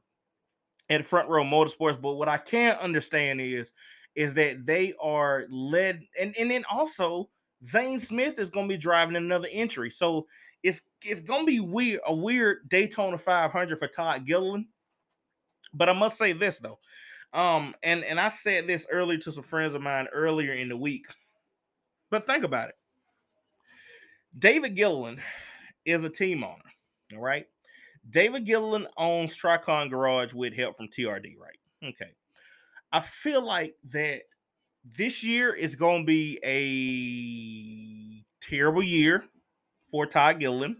at 0.89 1.05
Front 1.05 1.29
Row 1.29 1.43
Motorsports. 1.43 2.01
But 2.01 2.15
what 2.15 2.27
I 2.27 2.37
can 2.37 2.75
understand 2.77 3.41
is 3.41 3.71
is 4.15 4.33
that 4.33 4.65
they 4.65 4.93
are 5.01 5.45
led, 5.49 6.01
and 6.19 6.35
and 6.37 6.49
then 6.51 6.65
also 6.71 7.29
Zane 7.63 7.99
Smith 7.99 8.39
is 8.39 8.49
going 8.49 8.67
to 8.67 8.73
be 8.73 8.77
driving 8.77 9.15
another 9.15 9.47
entry, 9.51 9.89
so 9.89 10.27
it's 10.63 10.83
it's 11.03 11.21
going 11.21 11.41
to 11.41 11.45
be 11.45 11.59
weird 11.59 12.01
a 12.07 12.15
weird 12.15 12.67
Daytona 12.67 13.17
500 13.17 13.79
for 13.79 13.87
Todd 13.87 14.25
Gilliland. 14.25 14.65
But 15.73 15.89
I 15.89 15.93
must 15.93 16.17
say 16.17 16.33
this 16.33 16.59
though, 16.59 16.79
um, 17.33 17.75
and 17.83 18.03
and 18.03 18.19
I 18.19 18.29
said 18.29 18.67
this 18.67 18.87
earlier 18.91 19.17
to 19.19 19.31
some 19.31 19.43
friends 19.43 19.75
of 19.75 19.81
mine 19.81 20.07
earlier 20.13 20.53
in 20.53 20.69
the 20.69 20.77
week. 20.77 21.05
But 22.09 22.25
think 22.25 22.43
about 22.43 22.69
it. 22.69 22.75
David 24.37 24.75
Gilliland 24.75 25.19
is 25.85 26.05
a 26.05 26.09
team 26.09 26.43
owner. 26.43 26.61
All 27.13 27.21
right. 27.21 27.45
David 28.09 28.45
Gilliland 28.45 28.87
owns 28.97 29.37
Tricon 29.37 29.89
Garage 29.89 30.33
with 30.33 30.53
help 30.53 30.77
from 30.77 30.87
TRD, 30.87 31.35
right? 31.37 31.89
Okay. 31.89 32.11
I 32.91 33.01
feel 33.01 33.41
like 33.41 33.75
that 33.91 34.21
this 34.85 35.23
year 35.23 35.53
is 35.53 35.75
going 35.75 36.03
to 36.03 36.05
be 36.05 36.39
a 36.43 38.23
terrible 38.41 38.83
year 38.83 39.25
for 39.91 40.05
Todd 40.05 40.39
Gilliland. 40.39 40.77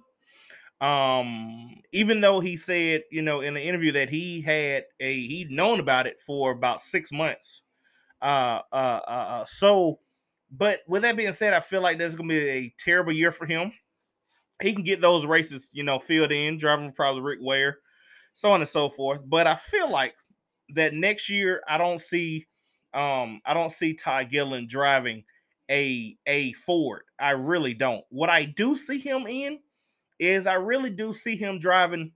Um, 0.80 1.76
even 1.92 2.22
though 2.22 2.40
he 2.40 2.56
said, 2.56 3.04
you 3.12 3.22
know, 3.22 3.42
in 3.42 3.56
the 3.56 3.62
interview 3.62 3.92
that 3.94 4.10
he 4.10 4.42
had 4.42 4.86
a 5.00 5.28
he'd 5.28 5.52
known 5.52 5.80
about 5.80 6.08
it 6.08 6.20
for 6.22 6.52
about 6.52 6.82
six 6.82 7.12
months. 7.12 7.64
Uh, 8.22 8.62
uh, 8.72 9.00
uh, 9.08 9.26
uh 9.30 9.46
so, 9.46 10.00
but 10.52 10.82
with 10.88 11.02
that 11.02 11.18
being 11.18 11.32
said, 11.32 11.54
I 11.54 11.60
feel 11.60 11.82
like 11.82 11.98
there's 11.98 12.16
gonna 12.16 12.30
be 12.30 12.50
a 12.50 12.74
terrible 12.78 13.12
year 13.12 13.32
for 13.32 13.46
him 13.46 13.72
he 14.62 14.74
can 14.74 14.84
get 14.84 15.02
those 15.02 15.26
races, 15.26 15.70
you 15.74 15.84
know, 15.84 16.00
filled 16.00 16.32
in, 16.32 16.58
driving 16.58 16.92
probably 16.92 17.22
Rick 17.22 17.40
Ware, 17.42 17.80
so 18.34 18.52
on 18.52 18.62
and 18.62 18.68
so 18.68 18.90
forth. 18.90 19.22
But 19.26 19.48
I 19.48 19.56
feel 19.56 19.90
like 19.90 20.16
that 20.76 20.94
next 20.94 21.30
year 21.30 21.62
I 21.68 21.78
don't 21.78 22.02
see 22.02 22.48
um 22.94 23.42
I 23.46 23.54
don't 23.54 23.72
see 23.72 23.94
Ty 23.94 24.26
Gillen 24.26 24.68
driving 24.68 25.24
a 25.70 26.18
a 26.26 26.54
Ford. 26.54 27.04
I 27.20 27.32
really 27.32 27.74
don't. 27.74 28.04
What 28.10 28.30
I 28.30 28.46
do 28.46 28.76
see 28.76 29.00
him 29.00 29.28
in 29.28 29.60
is 30.20 30.48
I 30.48 30.56
really 30.56 30.90
do 30.90 31.14
see 31.14 31.36
him 31.36 31.60
driving 31.60 32.12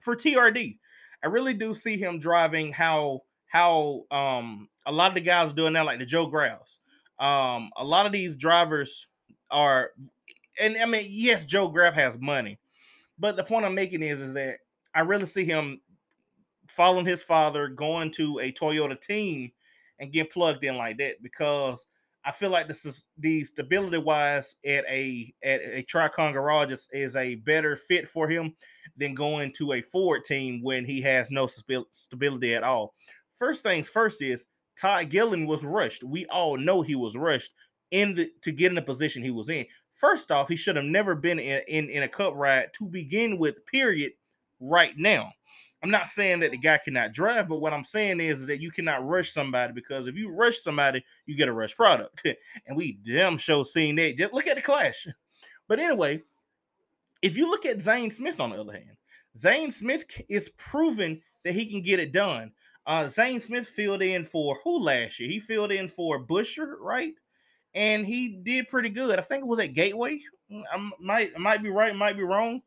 for 0.00 0.14
TRD. 0.14 0.78
I 1.22 1.26
really 1.28 1.54
do 1.54 1.74
see 1.74 1.96
him 1.96 2.18
driving 2.18 2.72
how 2.72 3.22
how 3.46 4.04
um 4.10 4.68
a 4.86 4.92
lot 4.92 5.08
of 5.08 5.14
the 5.14 5.20
guys 5.20 5.52
doing 5.52 5.72
now, 5.72 5.84
like 5.84 5.98
the 5.98 6.06
Joe 6.06 6.26
Grouse. 6.26 6.78
Um, 7.18 7.70
a 7.76 7.84
lot 7.84 8.06
of 8.06 8.12
these 8.12 8.36
drivers 8.36 9.06
are 9.50 9.92
and 10.60 10.76
I 10.76 10.86
mean, 10.86 11.06
yes, 11.08 11.44
Joe 11.46 11.68
Graf 11.68 11.94
has 11.94 12.20
money, 12.20 12.58
but 13.18 13.36
the 13.36 13.44
point 13.44 13.64
I'm 13.64 13.74
making 13.74 14.02
is, 14.02 14.20
is 14.20 14.34
that 14.34 14.58
I 14.94 15.00
really 15.00 15.26
see 15.26 15.44
him 15.44 15.80
following 16.68 17.06
his 17.06 17.22
father, 17.22 17.68
going 17.68 18.10
to 18.12 18.38
a 18.40 18.52
Toyota 18.52 19.00
team, 19.00 19.50
and 19.98 20.12
get 20.12 20.30
plugged 20.30 20.64
in 20.64 20.76
like 20.76 20.98
that 20.98 21.22
because 21.22 21.86
I 22.24 22.30
feel 22.32 22.50
like 22.50 22.68
this 22.68 22.84
is 22.86 23.04
the 23.18 23.44
stability 23.44 23.98
wise 23.98 24.56
at 24.64 24.84
a 24.88 25.32
at 25.42 25.60
a 25.60 25.82
Tricon 25.84 26.32
Garage 26.32 26.72
is, 26.92 27.16
a 27.16 27.34
better 27.36 27.76
fit 27.76 28.08
for 28.08 28.28
him 28.28 28.54
than 28.96 29.14
going 29.14 29.52
to 29.52 29.72
a 29.72 29.82
Ford 29.82 30.24
team 30.24 30.62
when 30.62 30.84
he 30.84 31.00
has 31.02 31.30
no 31.30 31.46
stability 31.46 32.54
at 32.54 32.62
all. 32.62 32.94
First 33.34 33.62
things 33.62 33.88
first 33.88 34.22
is 34.22 34.46
Todd 34.80 35.10
Gillen 35.10 35.46
was 35.46 35.64
rushed. 35.64 36.02
We 36.02 36.26
all 36.26 36.56
know 36.56 36.82
he 36.82 36.94
was 36.94 37.16
rushed 37.16 37.54
in 37.90 38.14
the 38.14 38.30
to 38.42 38.52
get 38.52 38.70
in 38.70 38.76
the 38.76 38.82
position 38.82 39.22
he 39.22 39.30
was 39.30 39.48
in. 39.48 39.66
First 39.92 40.32
off, 40.32 40.48
he 40.48 40.56
should 40.56 40.76
have 40.76 40.84
never 40.84 41.14
been 41.14 41.38
in, 41.38 41.62
in, 41.68 41.88
in 41.88 42.02
a 42.02 42.08
cup 42.08 42.34
ride 42.34 42.72
to 42.78 42.88
begin 42.88 43.38
with, 43.38 43.64
period, 43.66 44.12
right 44.60 44.94
now. 44.96 45.32
I'm 45.84 45.90
not 45.90 46.08
saying 46.08 46.40
that 46.40 46.50
the 46.50 46.56
guy 46.56 46.78
cannot 46.78 47.12
drive, 47.12 47.46
but 47.46 47.60
what 47.60 47.74
I'm 47.74 47.84
saying 47.84 48.18
is, 48.18 48.40
is 48.40 48.46
that 48.46 48.62
you 48.62 48.70
cannot 48.70 49.04
rush 49.04 49.32
somebody 49.32 49.74
because 49.74 50.06
if 50.06 50.16
you 50.16 50.30
rush 50.30 50.58
somebody, 50.60 51.04
you 51.26 51.36
get 51.36 51.48
a 51.48 51.52
rush 51.52 51.76
product. 51.76 52.26
and 52.66 52.74
we 52.74 52.98
damn 53.06 53.36
sure 53.36 53.66
seen 53.66 53.96
that. 53.96 54.16
Just 54.16 54.32
look 54.32 54.46
at 54.46 54.56
the 54.56 54.62
clash. 54.62 55.06
But 55.68 55.78
anyway, 55.78 56.22
if 57.20 57.36
you 57.36 57.50
look 57.50 57.66
at 57.66 57.82
Zane 57.82 58.10
Smith 58.10 58.40
on 58.40 58.50
the 58.50 58.60
other 58.60 58.72
hand, 58.72 58.96
Zane 59.36 59.70
Smith 59.70 60.06
is 60.30 60.48
proven 60.56 61.20
that 61.44 61.52
he 61.52 61.70
can 61.70 61.82
get 61.82 62.00
it 62.00 62.12
done. 62.12 62.50
Uh, 62.86 63.06
Zane 63.06 63.40
Smith 63.40 63.68
filled 63.68 64.00
in 64.00 64.24
for 64.24 64.58
who 64.64 64.78
last 64.78 65.20
year? 65.20 65.28
He 65.28 65.38
filled 65.38 65.70
in 65.70 65.88
for 65.88 66.24
Buescher, 66.24 66.76
right? 66.80 67.12
and 67.74 68.06
he 68.06 68.28
did 68.28 68.68
pretty 68.68 68.88
good. 68.88 69.18
I 69.18 69.22
think 69.22 69.42
it 69.42 69.48
was 69.48 69.58
at 69.58 69.74
Gateway. 69.74 70.20
Mm, 70.50 70.62
I 70.72 70.90
might 71.00 71.32
I 71.34 71.38
might 71.38 71.62
be 71.62 71.70
right, 71.70 71.94
might 71.94 72.16
be 72.16 72.22
wrong, 72.22 72.62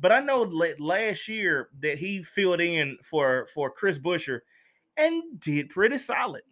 but 0.00 0.12
I 0.12 0.20
know 0.20 0.42
last 0.78 1.28
year 1.28 1.68
that 1.80 1.98
he 1.98 2.22
filled 2.22 2.60
in 2.60 2.96
for 3.02 3.46
for 3.54 3.70
Chris 3.70 3.98
Buescher 3.98 4.40
and 4.96 5.22
did 5.38 5.68
pretty 5.68 5.98
solid. 5.98 6.42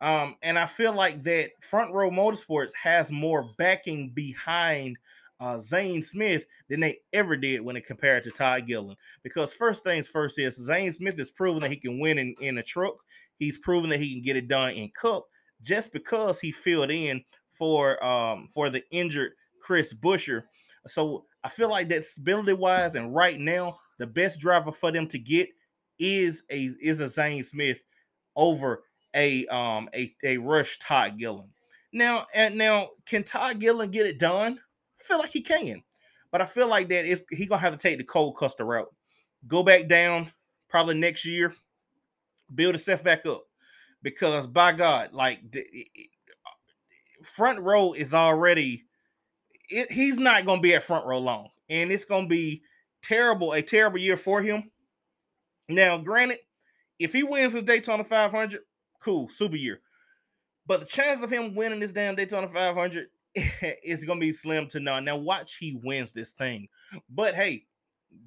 Um, 0.00 0.36
and 0.42 0.58
I 0.58 0.66
feel 0.66 0.92
like 0.92 1.22
that 1.24 1.50
Front 1.60 1.92
Row 1.92 2.10
Motorsports 2.10 2.72
has 2.82 3.10
more 3.10 3.48
backing 3.56 4.10
behind 4.10 4.96
uh, 5.40 5.58
Zane 5.58 6.02
Smith 6.02 6.44
than 6.68 6.80
they 6.80 6.98
ever 7.12 7.36
did 7.36 7.60
when 7.60 7.76
it 7.76 7.86
compared 7.86 8.24
to 8.24 8.30
Todd 8.30 8.66
Gillen. 8.66 8.96
Because 9.22 9.52
first 9.52 9.84
things 9.84 10.08
first 10.08 10.38
is 10.38 10.56
Zane 10.56 10.92
Smith 10.92 11.16
has 11.18 11.30
proven 11.30 11.62
that 11.62 11.70
he 11.70 11.76
can 11.76 11.98
win 11.98 12.18
in, 12.18 12.34
in 12.40 12.58
a 12.58 12.62
truck. 12.62 12.96
He's 13.38 13.58
proven 13.58 13.90
that 13.90 14.00
he 14.00 14.12
can 14.12 14.22
get 14.22 14.36
it 14.36 14.48
done 14.48 14.72
in 14.72 14.90
Cup 14.90 15.26
just 15.62 15.92
because 15.92 16.40
he 16.40 16.52
filled 16.52 16.90
in 16.90 17.22
for 17.52 18.02
um 18.04 18.48
for 18.52 18.68
the 18.68 18.82
injured 18.90 19.32
Chris 19.60 19.94
Buescher. 19.94 20.44
So 20.86 21.24
I 21.46 21.48
feel 21.48 21.70
like 21.70 21.88
that 21.90 22.02
stability 22.02 22.54
wise, 22.54 22.96
and 22.96 23.14
right 23.14 23.38
now, 23.38 23.78
the 24.00 24.06
best 24.08 24.40
driver 24.40 24.72
for 24.72 24.90
them 24.90 25.06
to 25.06 25.16
get 25.16 25.48
is 25.96 26.42
a 26.50 26.70
is 26.82 27.00
a 27.00 27.06
Zane 27.06 27.44
Smith 27.44 27.84
over 28.34 28.82
a 29.14 29.46
um 29.46 29.88
a, 29.94 30.12
a 30.24 30.38
rush 30.38 30.76
Todd 30.80 31.18
Gillen. 31.18 31.48
Now 31.92 32.26
and 32.34 32.56
now, 32.56 32.88
can 33.06 33.22
Todd 33.22 33.60
Gillen 33.60 33.92
get 33.92 34.06
it 34.06 34.18
done? 34.18 34.58
I 35.00 35.04
feel 35.04 35.18
like 35.18 35.30
he 35.30 35.40
can, 35.40 35.84
but 36.32 36.40
I 36.40 36.46
feel 36.46 36.66
like 36.66 36.88
that 36.88 37.04
is 37.04 37.22
he 37.30 37.46
gonna 37.46 37.60
have 37.60 37.74
to 37.74 37.78
take 37.78 37.98
the 37.98 38.04
Cole 38.04 38.32
Custer 38.32 38.64
route, 38.64 38.92
go 39.46 39.62
back 39.62 39.86
down 39.86 40.32
probably 40.68 40.96
next 40.96 41.24
year, 41.24 41.54
build 42.56 42.74
himself 42.74 43.04
back 43.04 43.24
up, 43.24 43.44
because 44.02 44.48
by 44.48 44.72
God, 44.72 45.12
like 45.12 45.42
front 47.22 47.60
row 47.60 47.92
is 47.92 48.14
already 48.14 48.85
it, 49.68 49.90
he's 49.90 50.18
not 50.18 50.46
going 50.46 50.58
to 50.58 50.62
be 50.62 50.74
at 50.74 50.84
front 50.84 51.06
row 51.06 51.18
long, 51.18 51.48
and 51.68 51.90
it's 51.90 52.04
going 52.04 52.24
to 52.24 52.28
be 52.28 52.62
terrible, 53.02 53.52
a 53.52 53.62
terrible 53.62 53.98
year 53.98 54.16
for 54.16 54.40
him. 54.40 54.70
Now, 55.68 55.98
granted, 55.98 56.38
if 56.98 57.12
he 57.12 57.22
wins 57.22 57.52
the 57.52 57.62
Daytona 57.62 58.04
500, 58.04 58.60
cool, 59.00 59.28
super 59.28 59.56
year. 59.56 59.80
But 60.66 60.80
the 60.80 60.86
chance 60.86 61.22
of 61.22 61.30
him 61.30 61.54
winning 61.54 61.80
this 61.80 61.92
damn 61.92 62.16
Daytona 62.16 62.48
500 62.48 63.08
is 63.84 64.04
going 64.04 64.18
to 64.18 64.26
be 64.26 64.32
slim 64.32 64.66
to 64.68 64.80
none. 64.80 65.04
Now, 65.04 65.16
watch 65.16 65.56
he 65.56 65.78
wins 65.82 66.12
this 66.12 66.32
thing. 66.32 66.68
But 67.08 67.34
hey, 67.34 67.64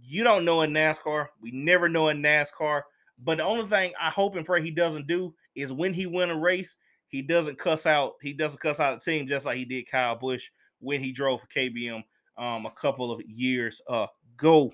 you 0.02 0.23
don't 0.23 0.45
know 0.45 0.62
in 0.62 0.71
NASCAR. 0.71 1.28
We 1.41 1.52
never 1.52 1.89
know 1.89 2.10
in 2.10 2.21
NASCAR. 2.21 2.84
But 3.21 3.39
the 3.39 3.43
only 3.43 3.65
thing 3.65 3.93
I 3.99 4.10
hope 4.10 4.36
and 4.36 4.45
pray 4.45 4.62
he 4.62 4.71
doesn't 4.71 5.08
do 5.08 5.34
is 5.56 5.73
when 5.73 5.93
he 5.93 6.06
win 6.06 6.30
a 6.30 6.39
race, 6.39 6.78
he 7.08 7.21
doesn't 7.21 7.58
cuss 7.58 7.86
out. 7.86 8.13
He 8.21 8.34
doesn't 8.34 8.62
cuss 8.62 8.80
out 8.80 8.99
the 8.99 9.12
team 9.12 9.28
just 9.28 9.45
like 9.45 9.58
he 9.58 9.65
did 9.65 9.89
Kyle 9.89 10.15
Busch 10.15 10.52
when 10.80 11.02
he 11.02 11.12
drove 11.12 11.42
for 11.42 11.48
KBM 11.48 12.04
um, 12.38 12.65
a 12.65 12.72
couple 12.72 13.12
of 13.12 13.22
years 13.22 13.82
ago. 13.88 14.72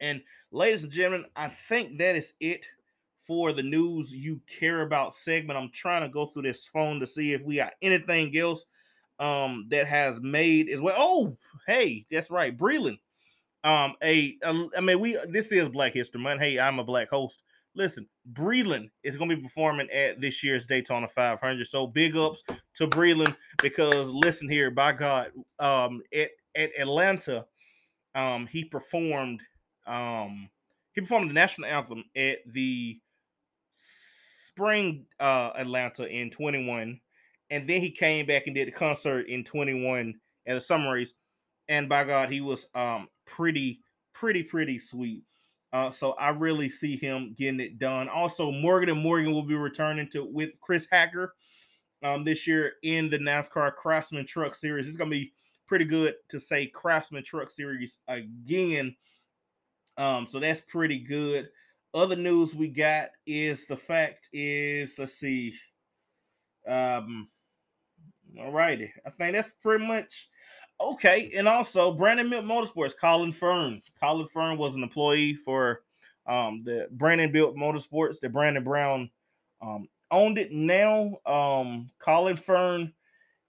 And 0.00 0.22
ladies 0.50 0.82
and 0.84 0.92
gentlemen, 0.92 1.26
I 1.36 1.48
think 1.68 1.98
that 1.98 2.16
is 2.16 2.34
it 2.40 2.66
for 3.26 3.52
the 3.52 3.62
news 3.62 4.14
you 4.14 4.40
care 4.46 4.82
about 4.82 5.14
segment. 5.14 5.58
I'm 5.58 5.70
trying 5.70 6.02
to 6.02 6.08
go 6.08 6.26
through 6.26 6.42
this 6.42 6.66
phone 6.66 7.00
to 7.00 7.06
see 7.06 7.32
if 7.32 7.42
we 7.42 7.56
got 7.56 7.72
anything 7.80 8.36
else 8.36 8.66
um, 9.18 9.66
that 9.70 9.86
has 9.86 10.20
made 10.20 10.68
as 10.68 10.80
well. 10.80 10.96
Oh, 10.98 11.36
hey, 11.66 12.04
that's 12.10 12.30
right, 12.30 12.56
Breland. 12.56 12.98
Um, 13.62 13.94
a, 14.02 14.36
a 14.42 14.68
I 14.76 14.80
mean, 14.80 15.00
we 15.00 15.18
this 15.28 15.52
is 15.52 15.68
Black 15.68 15.94
History 15.94 16.20
Month. 16.20 16.42
Hey, 16.42 16.58
I'm 16.58 16.78
a 16.78 16.84
black 16.84 17.08
host. 17.08 17.44
Listen, 17.76 18.06
Breland 18.32 18.90
is 19.02 19.16
going 19.16 19.30
to 19.30 19.36
be 19.36 19.42
performing 19.42 19.90
at 19.90 20.20
this 20.20 20.44
year's 20.44 20.66
Daytona 20.66 21.08
500. 21.08 21.66
So 21.66 21.86
big 21.86 22.16
ups 22.16 22.42
to 22.74 22.86
Breland 22.86 23.36
because 23.62 24.08
listen 24.10 24.48
here, 24.48 24.70
by 24.70 24.92
God, 24.92 25.32
um, 25.58 26.02
at 26.14 26.30
at 26.54 26.70
Atlanta, 26.78 27.44
um, 28.14 28.46
he 28.46 28.64
performed 28.64 29.40
um 29.86 30.48
he 30.94 31.00
performed 31.00 31.28
the 31.28 31.34
national 31.34 31.68
anthem 31.68 32.04
at 32.16 32.38
the 32.46 32.98
spring 33.72 35.06
uh 35.18 35.50
Atlanta 35.56 36.06
in 36.06 36.30
21, 36.30 37.00
and 37.50 37.68
then 37.68 37.80
he 37.80 37.90
came 37.90 38.24
back 38.24 38.46
and 38.46 38.54
did 38.54 38.68
a 38.68 38.72
concert 38.72 39.26
in 39.26 39.42
21 39.42 40.14
at 40.46 40.54
the 40.54 40.60
summer 40.60 40.92
race, 40.92 41.12
and 41.68 41.88
by 41.88 42.04
God, 42.04 42.30
he 42.30 42.40
was 42.40 42.66
um 42.74 43.08
pretty, 43.26 43.80
pretty, 44.14 44.44
pretty 44.44 44.78
sweet. 44.78 45.24
Uh, 45.74 45.90
so 45.90 46.12
I 46.12 46.28
really 46.28 46.70
see 46.70 46.96
him 46.96 47.34
getting 47.36 47.58
it 47.58 47.80
done. 47.80 48.08
Also, 48.08 48.52
Morgan 48.52 48.90
and 48.90 49.00
Morgan 49.00 49.32
will 49.32 49.42
be 49.42 49.56
returning 49.56 50.08
to 50.10 50.24
with 50.24 50.50
Chris 50.60 50.86
Hacker 50.88 51.34
um, 52.04 52.22
this 52.22 52.46
year 52.46 52.74
in 52.84 53.10
the 53.10 53.18
NASCAR 53.18 53.74
Craftsman 53.74 54.24
Truck 54.24 54.54
Series. 54.54 54.86
It's 54.86 54.96
gonna 54.96 55.10
be 55.10 55.32
pretty 55.66 55.84
good 55.84 56.14
to 56.28 56.38
say 56.38 56.68
Craftsman 56.68 57.24
Truck 57.24 57.50
Series 57.50 57.98
again. 58.06 58.94
Um, 59.96 60.26
so 60.26 60.38
that's 60.38 60.60
pretty 60.60 61.00
good. 61.00 61.48
Other 61.92 62.14
news 62.14 62.54
we 62.54 62.68
got 62.68 63.08
is 63.26 63.66
the 63.66 63.76
fact 63.76 64.28
is 64.32 64.96
let's 64.96 65.14
see. 65.14 65.54
Um, 66.68 67.28
all 68.38 68.52
righty, 68.52 68.92
I 69.04 69.10
think 69.10 69.32
that's 69.32 69.50
pretty 69.60 69.84
much 69.84 70.28
Okay, 70.80 71.30
and 71.36 71.46
also 71.46 71.92
Brandon 71.92 72.28
Built 72.28 72.44
Motorsports, 72.44 72.94
Colin 72.98 73.32
Fern. 73.32 73.80
Colin 74.00 74.28
Fern 74.28 74.58
was 74.58 74.76
an 74.76 74.82
employee 74.82 75.34
for 75.34 75.82
um, 76.26 76.62
the 76.64 76.88
Brandon 76.92 77.30
Built 77.30 77.56
Motorsports. 77.56 78.20
The 78.20 78.28
Brandon 78.28 78.64
Brown 78.64 79.10
um, 79.62 79.88
owned 80.10 80.38
it 80.38 80.52
now. 80.52 81.16
Um, 81.26 81.90
Colin 81.98 82.36
Fern 82.36 82.92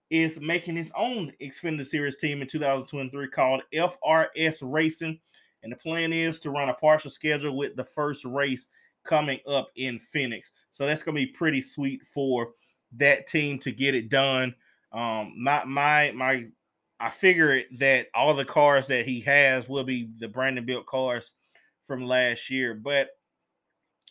is 0.09 0.39
making 0.39 0.75
his 0.75 0.91
own 0.95 1.31
Xfinity 1.41 1.85
Series 1.85 2.17
team 2.17 2.41
in 2.41 2.47
2023 2.47 3.27
called 3.29 3.63
FRS 3.73 4.59
Racing, 4.61 5.19
and 5.63 5.71
the 5.71 5.77
plan 5.77 6.13
is 6.13 6.39
to 6.41 6.51
run 6.51 6.69
a 6.69 6.73
partial 6.75 7.09
schedule 7.09 7.57
with 7.57 7.75
the 7.75 7.83
first 7.83 8.23
race 8.23 8.67
coming 9.03 9.39
up 9.47 9.69
in 9.75 9.99
Phoenix. 9.99 10.51
So 10.73 10.85
that's 10.85 11.03
gonna 11.03 11.15
be 11.15 11.27
pretty 11.27 11.61
sweet 11.61 12.01
for 12.13 12.51
that 12.97 13.27
team 13.27 13.57
to 13.59 13.71
get 13.71 13.95
it 13.95 14.09
done. 14.09 14.53
Um, 14.91 15.33
my 15.37 15.65
my 15.65 16.11
my 16.13 16.45
I 16.99 17.09
figure 17.09 17.61
that 17.77 18.07
all 18.13 18.33
the 18.33 18.45
cars 18.45 18.87
that 18.87 19.05
he 19.05 19.19
has 19.21 19.67
will 19.67 19.83
be 19.83 20.09
the 20.19 20.27
Brandon 20.27 20.65
built 20.65 20.85
cars 20.85 21.33
from 21.85 22.05
last 22.05 22.49
year. 22.49 22.73
But 22.73 23.09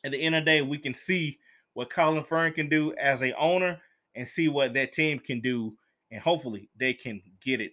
at 0.05 0.12
the 0.12 0.20
end 0.20 0.35
of 0.35 0.44
the 0.44 0.51
day, 0.51 0.62
we 0.62 0.79
can 0.79 0.94
see 0.94 1.38
what 1.73 1.90
Colin 1.90 2.23
Fern 2.23 2.53
can 2.53 2.68
do 2.68 2.94
as 2.94 3.23
a 3.23 3.37
owner 3.37 3.81
and 4.14 4.29
see 4.29 4.49
what 4.49 4.75
that 4.75 4.92
team 4.92 5.18
can 5.18 5.40
do, 5.40 5.77
and 6.11 6.20
hopefully 6.20 6.68
they 6.77 6.94
can 6.94 7.20
get 7.40 7.61
it 7.61 7.73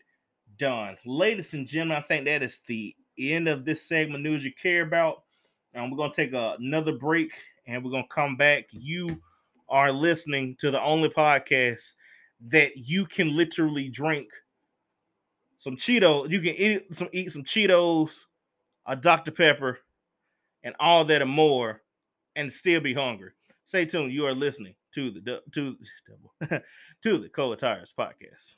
done. 0.57 0.97
Ladies 1.05 1.53
and 1.53 1.67
gentlemen, 1.67 1.97
I 1.97 2.07
think 2.07 2.25
that 2.25 2.41
is 2.41 2.59
the 2.67 2.95
end 3.17 3.47
of 3.47 3.65
this 3.65 3.87
segment 3.87 4.23
news 4.23 4.43
you 4.43 4.53
care 4.53 4.83
about. 4.83 5.23
And 5.73 5.91
we're 5.91 5.97
gonna 5.97 6.13
take 6.13 6.33
a, 6.33 6.55
another 6.59 6.93
break 6.93 7.33
and 7.67 7.83
we're 7.83 7.91
gonna 7.91 8.07
come 8.09 8.35
back. 8.35 8.67
You 8.71 9.21
are 9.69 9.91
listening 9.91 10.55
to 10.59 10.71
the 10.71 10.81
only 10.81 11.09
podcast 11.09 11.93
that 12.47 12.75
you 12.75 13.05
can 13.05 13.35
literally 13.35 13.87
drink 13.89 14.29
some 15.61 15.77
Cheetos. 15.77 16.29
You 16.31 16.41
can 16.41 16.55
eat 16.55 16.93
some 16.93 17.07
eat 17.13 17.31
some 17.31 17.43
Cheetos, 17.43 18.25
a 18.87 18.95
Dr. 18.95 19.31
Pepper, 19.31 19.79
and 20.63 20.75
all 20.79 21.05
that 21.05 21.21
and 21.21 21.31
more, 21.31 21.81
and 22.35 22.51
still 22.51 22.81
be 22.81 22.93
hungry. 22.93 23.29
Stay 23.63 23.85
tuned. 23.85 24.11
You 24.11 24.25
are 24.25 24.33
listening 24.33 24.73
to 24.93 25.11
the 25.11 25.41
to 25.53 25.77
to 27.03 27.17
the 27.17 27.29
Cold 27.29 27.59
Tires 27.59 27.93
podcast. 27.97 28.55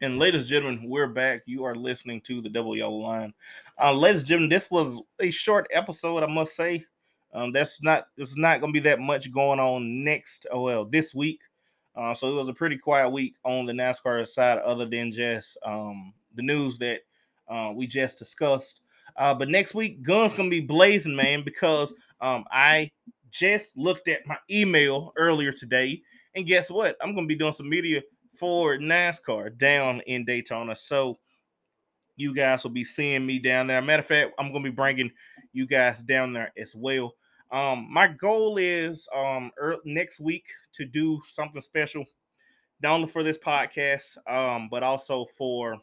And 0.00 0.18
ladies 0.18 0.42
and 0.42 0.50
gentlemen, 0.50 0.88
we're 0.88 1.08
back. 1.08 1.42
You 1.46 1.64
are 1.64 1.74
listening 1.74 2.20
to 2.22 2.40
the 2.40 2.48
Double 2.48 2.76
Yellow 2.76 2.96
Line. 2.96 3.34
Uh, 3.80 3.92
ladies 3.92 4.20
and 4.20 4.28
gentlemen, 4.28 4.50
this 4.50 4.70
was 4.70 5.00
a 5.18 5.30
short 5.30 5.66
episode, 5.72 6.22
I 6.22 6.26
must 6.26 6.54
say. 6.54 6.84
Um, 7.32 7.50
that's 7.50 7.82
not 7.82 8.06
It's 8.16 8.36
not 8.36 8.60
gonna 8.60 8.72
be 8.72 8.80
that 8.80 9.00
much 9.00 9.32
going 9.32 9.58
on 9.58 10.04
next. 10.04 10.46
Oh 10.52 10.62
well, 10.62 10.84
this 10.84 11.12
week. 11.12 11.40
Uh, 11.96 12.12
so 12.14 12.30
it 12.30 12.34
was 12.34 12.48
a 12.48 12.54
pretty 12.54 12.76
quiet 12.76 13.08
week 13.08 13.36
on 13.44 13.66
the 13.66 13.72
NASCAR 13.72 14.26
side, 14.26 14.58
other 14.58 14.86
than 14.86 15.10
just 15.10 15.56
um, 15.64 16.12
the 16.34 16.42
news 16.42 16.78
that 16.78 17.00
uh, 17.48 17.72
we 17.74 17.86
just 17.86 18.18
discussed. 18.18 18.82
Uh, 19.16 19.32
but 19.32 19.48
next 19.48 19.74
week, 19.74 20.02
guns 20.02 20.34
gonna 20.34 20.48
be 20.48 20.60
blazing, 20.60 21.14
man, 21.14 21.42
because 21.44 21.94
um, 22.20 22.44
I 22.50 22.90
just 23.30 23.76
looked 23.76 24.08
at 24.08 24.26
my 24.26 24.36
email 24.50 25.12
earlier 25.16 25.52
today, 25.52 26.02
and 26.34 26.46
guess 26.46 26.70
what? 26.70 26.96
I'm 27.00 27.14
gonna 27.14 27.26
be 27.26 27.36
doing 27.36 27.52
some 27.52 27.68
media 27.68 28.02
for 28.36 28.76
NASCAR 28.76 29.56
down 29.56 30.00
in 30.02 30.24
Daytona. 30.24 30.74
So 30.74 31.16
you 32.16 32.34
guys 32.34 32.64
will 32.64 32.72
be 32.72 32.84
seeing 32.84 33.24
me 33.24 33.38
down 33.38 33.68
there. 33.68 33.80
Matter 33.82 34.00
of 34.00 34.06
fact, 34.06 34.32
I'm 34.38 34.52
gonna 34.52 34.64
be 34.64 34.70
bringing 34.70 35.12
you 35.52 35.66
guys 35.66 36.02
down 36.02 36.32
there 36.32 36.52
as 36.58 36.74
well. 36.74 37.14
Um, 37.52 37.86
my 37.88 38.08
goal 38.08 38.56
is 38.56 39.08
um 39.14 39.52
early, 39.58 39.80
next 39.84 40.18
week 40.18 40.46
to 40.74 40.84
do 40.84 41.20
something 41.28 41.60
special, 41.60 42.04
not 42.82 42.94
only 42.94 43.08
for 43.08 43.22
this 43.22 43.38
podcast, 43.38 44.16
um, 44.28 44.68
but 44.70 44.82
also 44.82 45.24
for 45.24 45.78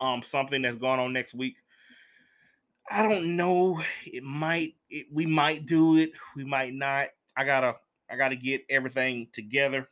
um 0.00 0.22
something 0.22 0.62
that's 0.62 0.76
going 0.76 1.00
on 1.00 1.12
next 1.12 1.34
week. 1.34 1.56
I 2.90 3.02
don't 3.02 3.36
know. 3.36 3.82
It 4.06 4.22
might. 4.22 4.74
It, 4.90 5.06
we 5.12 5.26
might 5.26 5.66
do 5.66 5.96
it. 5.96 6.12
We 6.36 6.44
might 6.44 6.72
not. 6.72 7.08
I 7.36 7.44
gotta. 7.44 7.76
I 8.10 8.16
gotta 8.16 8.36
get 8.36 8.64
everything 8.70 9.28
together. 9.32 9.88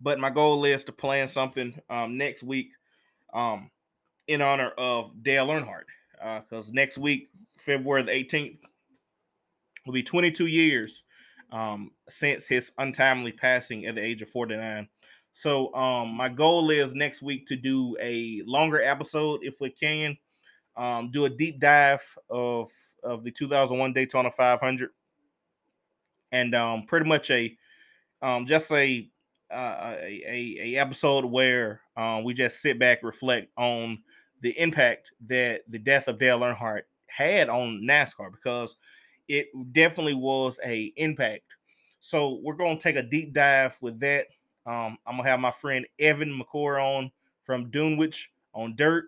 But 0.00 0.18
my 0.18 0.30
goal 0.30 0.64
is 0.64 0.84
to 0.84 0.92
plan 0.92 1.28
something 1.28 1.78
um, 1.88 2.16
next 2.16 2.42
week 2.42 2.70
um, 3.32 3.70
in 4.26 4.42
honor 4.42 4.70
of 4.76 5.22
Dale 5.22 5.48
Earnhardt. 5.48 5.84
Because 6.12 6.70
uh, 6.70 6.72
next 6.72 6.98
week, 6.98 7.30
February 7.58 8.02
the 8.02 8.12
18th, 8.12 8.58
will 9.84 9.92
be 9.92 10.02
22 10.02 10.46
years 10.46 11.04
um, 11.52 11.90
since 12.08 12.46
his 12.46 12.72
untimely 12.78 13.32
passing 13.32 13.86
at 13.86 13.94
the 13.94 14.04
age 14.04 14.22
of 14.22 14.28
49. 14.28 14.88
So 15.32 15.74
um, 15.74 16.14
my 16.14 16.28
goal 16.28 16.70
is 16.70 16.94
next 16.94 17.22
week 17.22 17.46
to 17.46 17.56
do 17.56 17.96
a 18.00 18.42
longer 18.46 18.80
episode 18.80 19.40
if 19.42 19.60
we 19.60 19.70
can. 19.70 20.16
Um, 20.76 21.10
do 21.10 21.24
a 21.24 21.30
deep 21.30 21.58
dive 21.58 22.02
of 22.28 22.70
of 23.02 23.24
the 23.24 23.30
2001 23.30 23.92
Daytona 23.92 24.30
500, 24.30 24.90
and 26.32 26.54
um, 26.54 26.84
pretty 26.86 27.08
much 27.08 27.30
a 27.30 27.56
um, 28.22 28.46
just 28.46 28.72
a, 28.72 29.08
uh, 29.50 29.94
a, 30.00 30.58
a 30.60 30.76
episode 30.76 31.24
where 31.24 31.80
um, 31.96 32.24
we 32.24 32.34
just 32.34 32.60
sit 32.60 32.78
back, 32.78 33.02
reflect 33.02 33.48
on 33.56 33.98
the 34.40 34.58
impact 34.58 35.12
that 35.26 35.62
the 35.68 35.78
death 35.78 36.08
of 36.08 36.18
Dale 36.18 36.40
Earnhardt 36.40 36.82
had 37.08 37.48
on 37.48 37.82
NASCAR 37.82 38.32
because 38.32 38.76
it 39.28 39.48
definitely 39.72 40.14
was 40.14 40.60
a 40.64 40.92
impact. 40.96 41.56
So 42.00 42.40
we're 42.42 42.54
gonna 42.54 42.78
take 42.78 42.96
a 42.96 43.02
deep 43.02 43.32
dive 43.32 43.76
with 43.80 43.98
that. 44.00 44.26
Um, 44.66 44.98
I'm 45.06 45.16
gonna 45.16 45.28
have 45.28 45.40
my 45.40 45.50
friend 45.50 45.86
Evan 45.98 46.38
McCord 46.38 46.82
on 46.82 47.10
from 47.42 47.70
Dunewich 47.70 48.26
on 48.52 48.76
Dirt. 48.76 49.06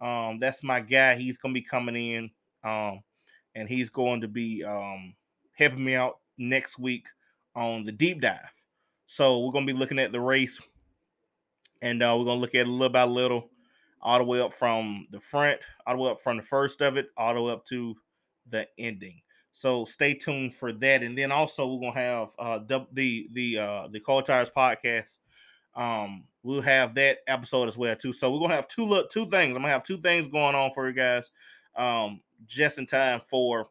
Um, 0.00 0.38
that's 0.38 0.62
my 0.62 0.80
guy. 0.80 1.16
He's 1.16 1.38
gonna 1.38 1.54
be 1.54 1.62
coming 1.62 1.96
in, 1.96 2.30
um, 2.64 3.02
and 3.54 3.68
he's 3.68 3.90
going 3.90 4.20
to 4.20 4.28
be 4.28 4.62
um, 4.64 5.14
helping 5.52 5.84
me 5.84 5.94
out 5.94 6.18
next 6.38 6.78
week 6.78 7.06
on 7.54 7.84
the 7.84 7.92
deep 7.92 8.20
dive. 8.20 8.52
So 9.06 9.44
we're 9.44 9.52
gonna 9.52 9.66
be 9.66 9.72
looking 9.72 9.98
at 9.98 10.12
the 10.12 10.20
race, 10.20 10.60
and 11.82 12.02
uh, 12.02 12.14
we're 12.18 12.26
gonna 12.26 12.40
look 12.40 12.54
at 12.54 12.66
it 12.66 12.68
little 12.68 12.92
by 12.92 13.04
little, 13.04 13.50
all 14.02 14.18
the 14.18 14.24
way 14.24 14.40
up 14.40 14.52
from 14.52 15.06
the 15.10 15.20
front, 15.20 15.60
all 15.86 15.96
the 15.96 16.02
way 16.02 16.10
up 16.10 16.20
from 16.20 16.36
the 16.36 16.42
first 16.42 16.82
of 16.82 16.96
it, 16.96 17.08
all 17.16 17.34
the 17.34 17.42
way 17.42 17.52
up 17.52 17.64
to 17.66 17.96
the 18.50 18.68
ending. 18.78 19.20
So 19.56 19.86
stay 19.86 20.12
tuned 20.12 20.54
for 20.54 20.70
that. 20.70 21.02
And 21.02 21.16
then 21.16 21.32
also 21.32 21.66
we're 21.66 21.80
gonna 21.80 21.98
have 21.98 22.28
uh 22.38 22.58
the 22.66 23.26
the 23.32 23.58
uh 23.58 23.88
the 23.90 24.00
Cold 24.00 24.26
Tires 24.26 24.50
podcast. 24.50 25.16
Um, 25.74 26.24
we'll 26.42 26.60
have 26.60 26.92
that 26.96 27.20
episode 27.26 27.66
as 27.66 27.78
well 27.78 27.96
too. 27.96 28.12
So 28.12 28.30
we're 28.30 28.40
gonna 28.40 28.54
have 28.54 28.68
two 28.68 28.84
look 28.84 29.08
two 29.10 29.24
things. 29.30 29.56
I'm 29.56 29.62
gonna 29.62 29.72
have 29.72 29.82
two 29.82 29.96
things 29.96 30.28
going 30.28 30.54
on 30.54 30.72
for 30.72 30.86
you 30.86 30.92
guys, 30.92 31.30
um, 31.74 32.20
just 32.44 32.78
in 32.78 32.84
time 32.84 33.22
for 33.30 33.68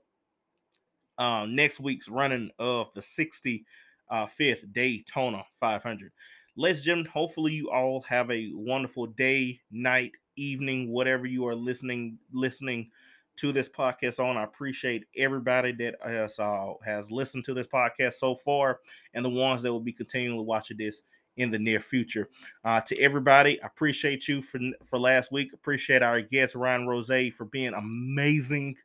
um 1.20 1.56
next 1.56 1.80
week's 1.80 2.10
running 2.10 2.50
of 2.58 2.92
the 2.96 3.02
65th 3.02 3.64
uh, 4.10 4.26
Daytona 4.72 5.44
500. 5.60 6.12
Ladies 6.56 6.80
and 6.80 6.86
gentlemen, 6.86 7.12
hopefully 7.12 7.54
you 7.54 7.70
all 7.70 8.02
have 8.10 8.32
a 8.32 8.50
wonderful 8.56 9.06
day, 9.06 9.60
night, 9.70 10.14
evening, 10.36 10.90
whatever 10.92 11.28
you 11.28 11.48
are 11.48 11.54
listening 11.54 12.18
listening 12.34 12.90
to 13.38 13.52
this 13.52 13.70
podcast 13.70 14.24
on. 14.24 14.38
I 14.38 14.44
appreciate 14.44 15.06
everybody 15.18 15.72
that 15.74 15.96
has 16.04 16.40
uh, 16.40 16.74
has 16.84 17.12
listened 17.12 17.44
to 17.46 17.54
this 17.54 17.68
podcast 17.68 18.14
so 18.14 18.36
far, 18.36 18.80
and 19.14 19.24
the 19.24 19.30
ones 19.30 19.62
that 19.62 19.72
will 19.72 19.80
be 19.80 19.94
continually 19.94 20.46
watching 20.46 20.78
this 20.78 21.04
in 21.38 21.52
the 21.52 21.60
near 21.60 21.80
future. 21.80 22.30
Uh, 22.64 22.82
to 22.82 23.00
everybody, 23.00 23.62
I 23.62 23.68
appreciate 23.68 24.28
you 24.28 24.42
for 24.42 24.60
for 24.84 24.98
last 25.00 25.32
week. 25.32 25.54
Appreciate 25.54 26.02
our 26.02 26.22
guest 26.22 26.56
Ryan 26.56 26.88
Rose 26.88 27.12
for 27.36 27.46
being 27.46 27.74
amazing, 27.74 28.76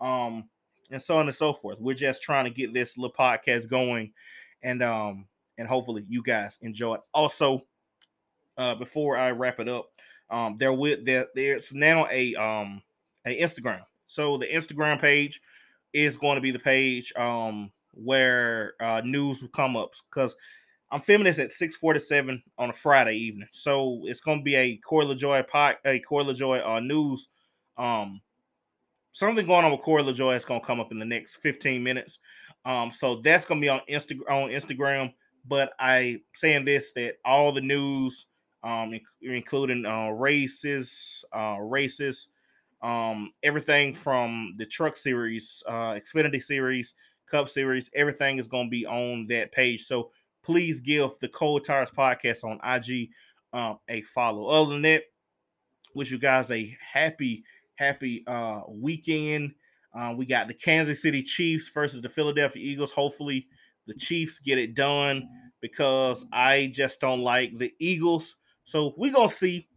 um, 0.00 0.48
and 0.90 1.00
so 1.00 1.16
on 1.16 1.26
and 1.26 1.34
so 1.34 1.52
forth. 1.52 1.78
We're 1.80 1.94
just 1.94 2.22
trying 2.22 2.44
to 2.44 2.50
get 2.50 2.74
this 2.74 2.98
little 2.98 3.14
podcast 3.14 3.68
going, 3.68 4.12
and 4.62 4.82
um, 4.82 5.26
and 5.58 5.66
hopefully 5.66 6.04
you 6.08 6.22
guys 6.22 6.58
enjoy 6.62 6.94
it. 6.94 7.00
Also, 7.14 7.66
uh, 8.58 8.74
before 8.74 9.16
I 9.16 9.30
wrap 9.30 9.60
it 9.60 9.68
up, 9.68 9.90
um, 10.30 10.56
there 10.58 10.72
with 10.72 11.04
there 11.04 11.26
there's 11.34 11.72
now 11.72 12.06
a 12.10 12.34
um 12.34 12.82
a 13.26 13.40
Instagram. 13.40 13.82
So 14.06 14.36
the 14.38 14.46
Instagram 14.46 15.00
page 15.00 15.40
is 15.92 16.16
going 16.16 16.36
to 16.36 16.40
be 16.40 16.50
the 16.50 16.58
page 16.58 17.12
um 17.16 17.70
where 17.92 18.74
uh 18.80 19.00
news 19.04 19.40
will 19.40 19.48
come 19.48 19.76
up 19.76 19.92
because 20.10 20.36
I'm 20.90 21.00
filming 21.00 21.24
this 21.24 21.38
at 21.38 21.50
6:47 21.50 22.42
on 22.58 22.70
a 22.70 22.72
Friday 22.72 23.16
evening, 23.16 23.48
so 23.50 24.02
it's 24.04 24.20
going 24.20 24.38
to 24.38 24.44
be 24.44 24.54
a 24.54 24.76
Corey 24.76 25.04
LaJoie 25.04 25.48
pot, 25.48 25.78
a 25.84 25.98
Corey 25.98 26.24
LaJoie 26.24 26.64
uh, 26.64 26.80
news. 26.80 27.28
Um, 27.76 28.20
something 29.10 29.46
going 29.46 29.64
on 29.64 29.72
with 29.72 29.80
Corey 29.80 30.04
LaJoie 30.04 30.36
is 30.36 30.44
going 30.44 30.60
to 30.60 30.66
come 30.66 30.78
up 30.78 30.92
in 30.92 30.98
the 30.98 31.04
next 31.04 31.36
15 31.36 31.82
minutes. 31.82 32.20
Um, 32.64 32.92
so 32.92 33.20
that's 33.22 33.44
going 33.44 33.60
to 33.60 33.64
be 33.64 33.68
on 33.68 33.80
Insta 33.90 34.18
on 34.30 34.50
Instagram. 34.50 35.12
But 35.44 35.72
I 35.78 36.20
saying 36.34 36.64
this 36.64 36.92
that 36.92 37.16
all 37.24 37.52
the 37.52 37.60
news, 37.60 38.26
um, 38.62 38.92
including 39.22 39.86
uh, 39.86 40.08
uh, 40.08 41.58
races, 41.58 42.28
um, 42.82 43.32
everything 43.42 43.94
from 43.94 44.54
the 44.58 44.66
Truck 44.66 44.96
Series, 44.96 45.62
uh, 45.66 45.94
Xfinity 45.94 46.42
Series, 46.42 46.94
Cup 47.30 47.48
Series, 47.48 47.90
everything 47.94 48.38
is 48.38 48.46
going 48.46 48.66
to 48.66 48.70
be 48.70 48.86
on 48.86 49.26
that 49.28 49.52
page. 49.52 49.84
So 49.84 50.10
please 50.42 50.80
give 50.80 51.10
the 51.20 51.28
Cold 51.28 51.64
Tires 51.64 51.90
Podcast 51.90 52.44
on 52.44 52.60
IG 52.64 53.10
um, 53.52 53.78
a 53.88 54.02
follow. 54.02 54.46
Other 54.46 54.72
than 54.72 54.82
that, 54.82 55.04
wish 55.94 56.10
you 56.10 56.18
guys 56.18 56.50
a 56.50 56.76
happy, 56.92 57.44
happy 57.76 58.22
uh, 58.26 58.60
weekend. 58.68 59.54
Uh, 59.94 60.14
we 60.16 60.26
got 60.26 60.46
the 60.46 60.54
Kansas 60.54 61.00
City 61.00 61.22
Chiefs 61.22 61.70
versus 61.70 62.02
the 62.02 62.08
Philadelphia 62.08 62.62
Eagles. 62.62 62.92
Hopefully, 62.92 63.46
the 63.86 63.94
Chiefs 63.94 64.38
get 64.38 64.58
it 64.58 64.74
done 64.74 65.28
because 65.60 66.26
I 66.32 66.70
just 66.72 67.00
don't 67.00 67.20
like 67.20 67.58
the 67.58 67.72
Eagles. 67.78 68.36
So 68.64 68.94
we're 68.96 69.12
gonna 69.12 69.30
see 69.30 69.68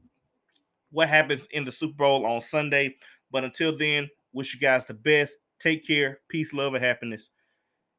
what 0.91 1.09
happens 1.09 1.47
in 1.51 1.65
the 1.65 1.71
Super 1.71 1.95
Bowl 1.95 2.25
on 2.25 2.41
Sunday. 2.41 2.95
But 3.31 3.43
until 3.43 3.77
then, 3.77 4.09
wish 4.33 4.53
you 4.53 4.59
guys 4.59 4.85
the 4.85 4.93
best. 4.93 5.37
Take 5.59 5.85
care. 5.85 6.19
Peace, 6.29 6.53
love, 6.53 6.73
and 6.73 6.83
happiness. 6.83 7.29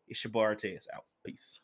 It's 0.09 0.25
your 0.25 0.33
bar 0.33 0.57
out. 0.95 1.05
Peace. 1.25 1.61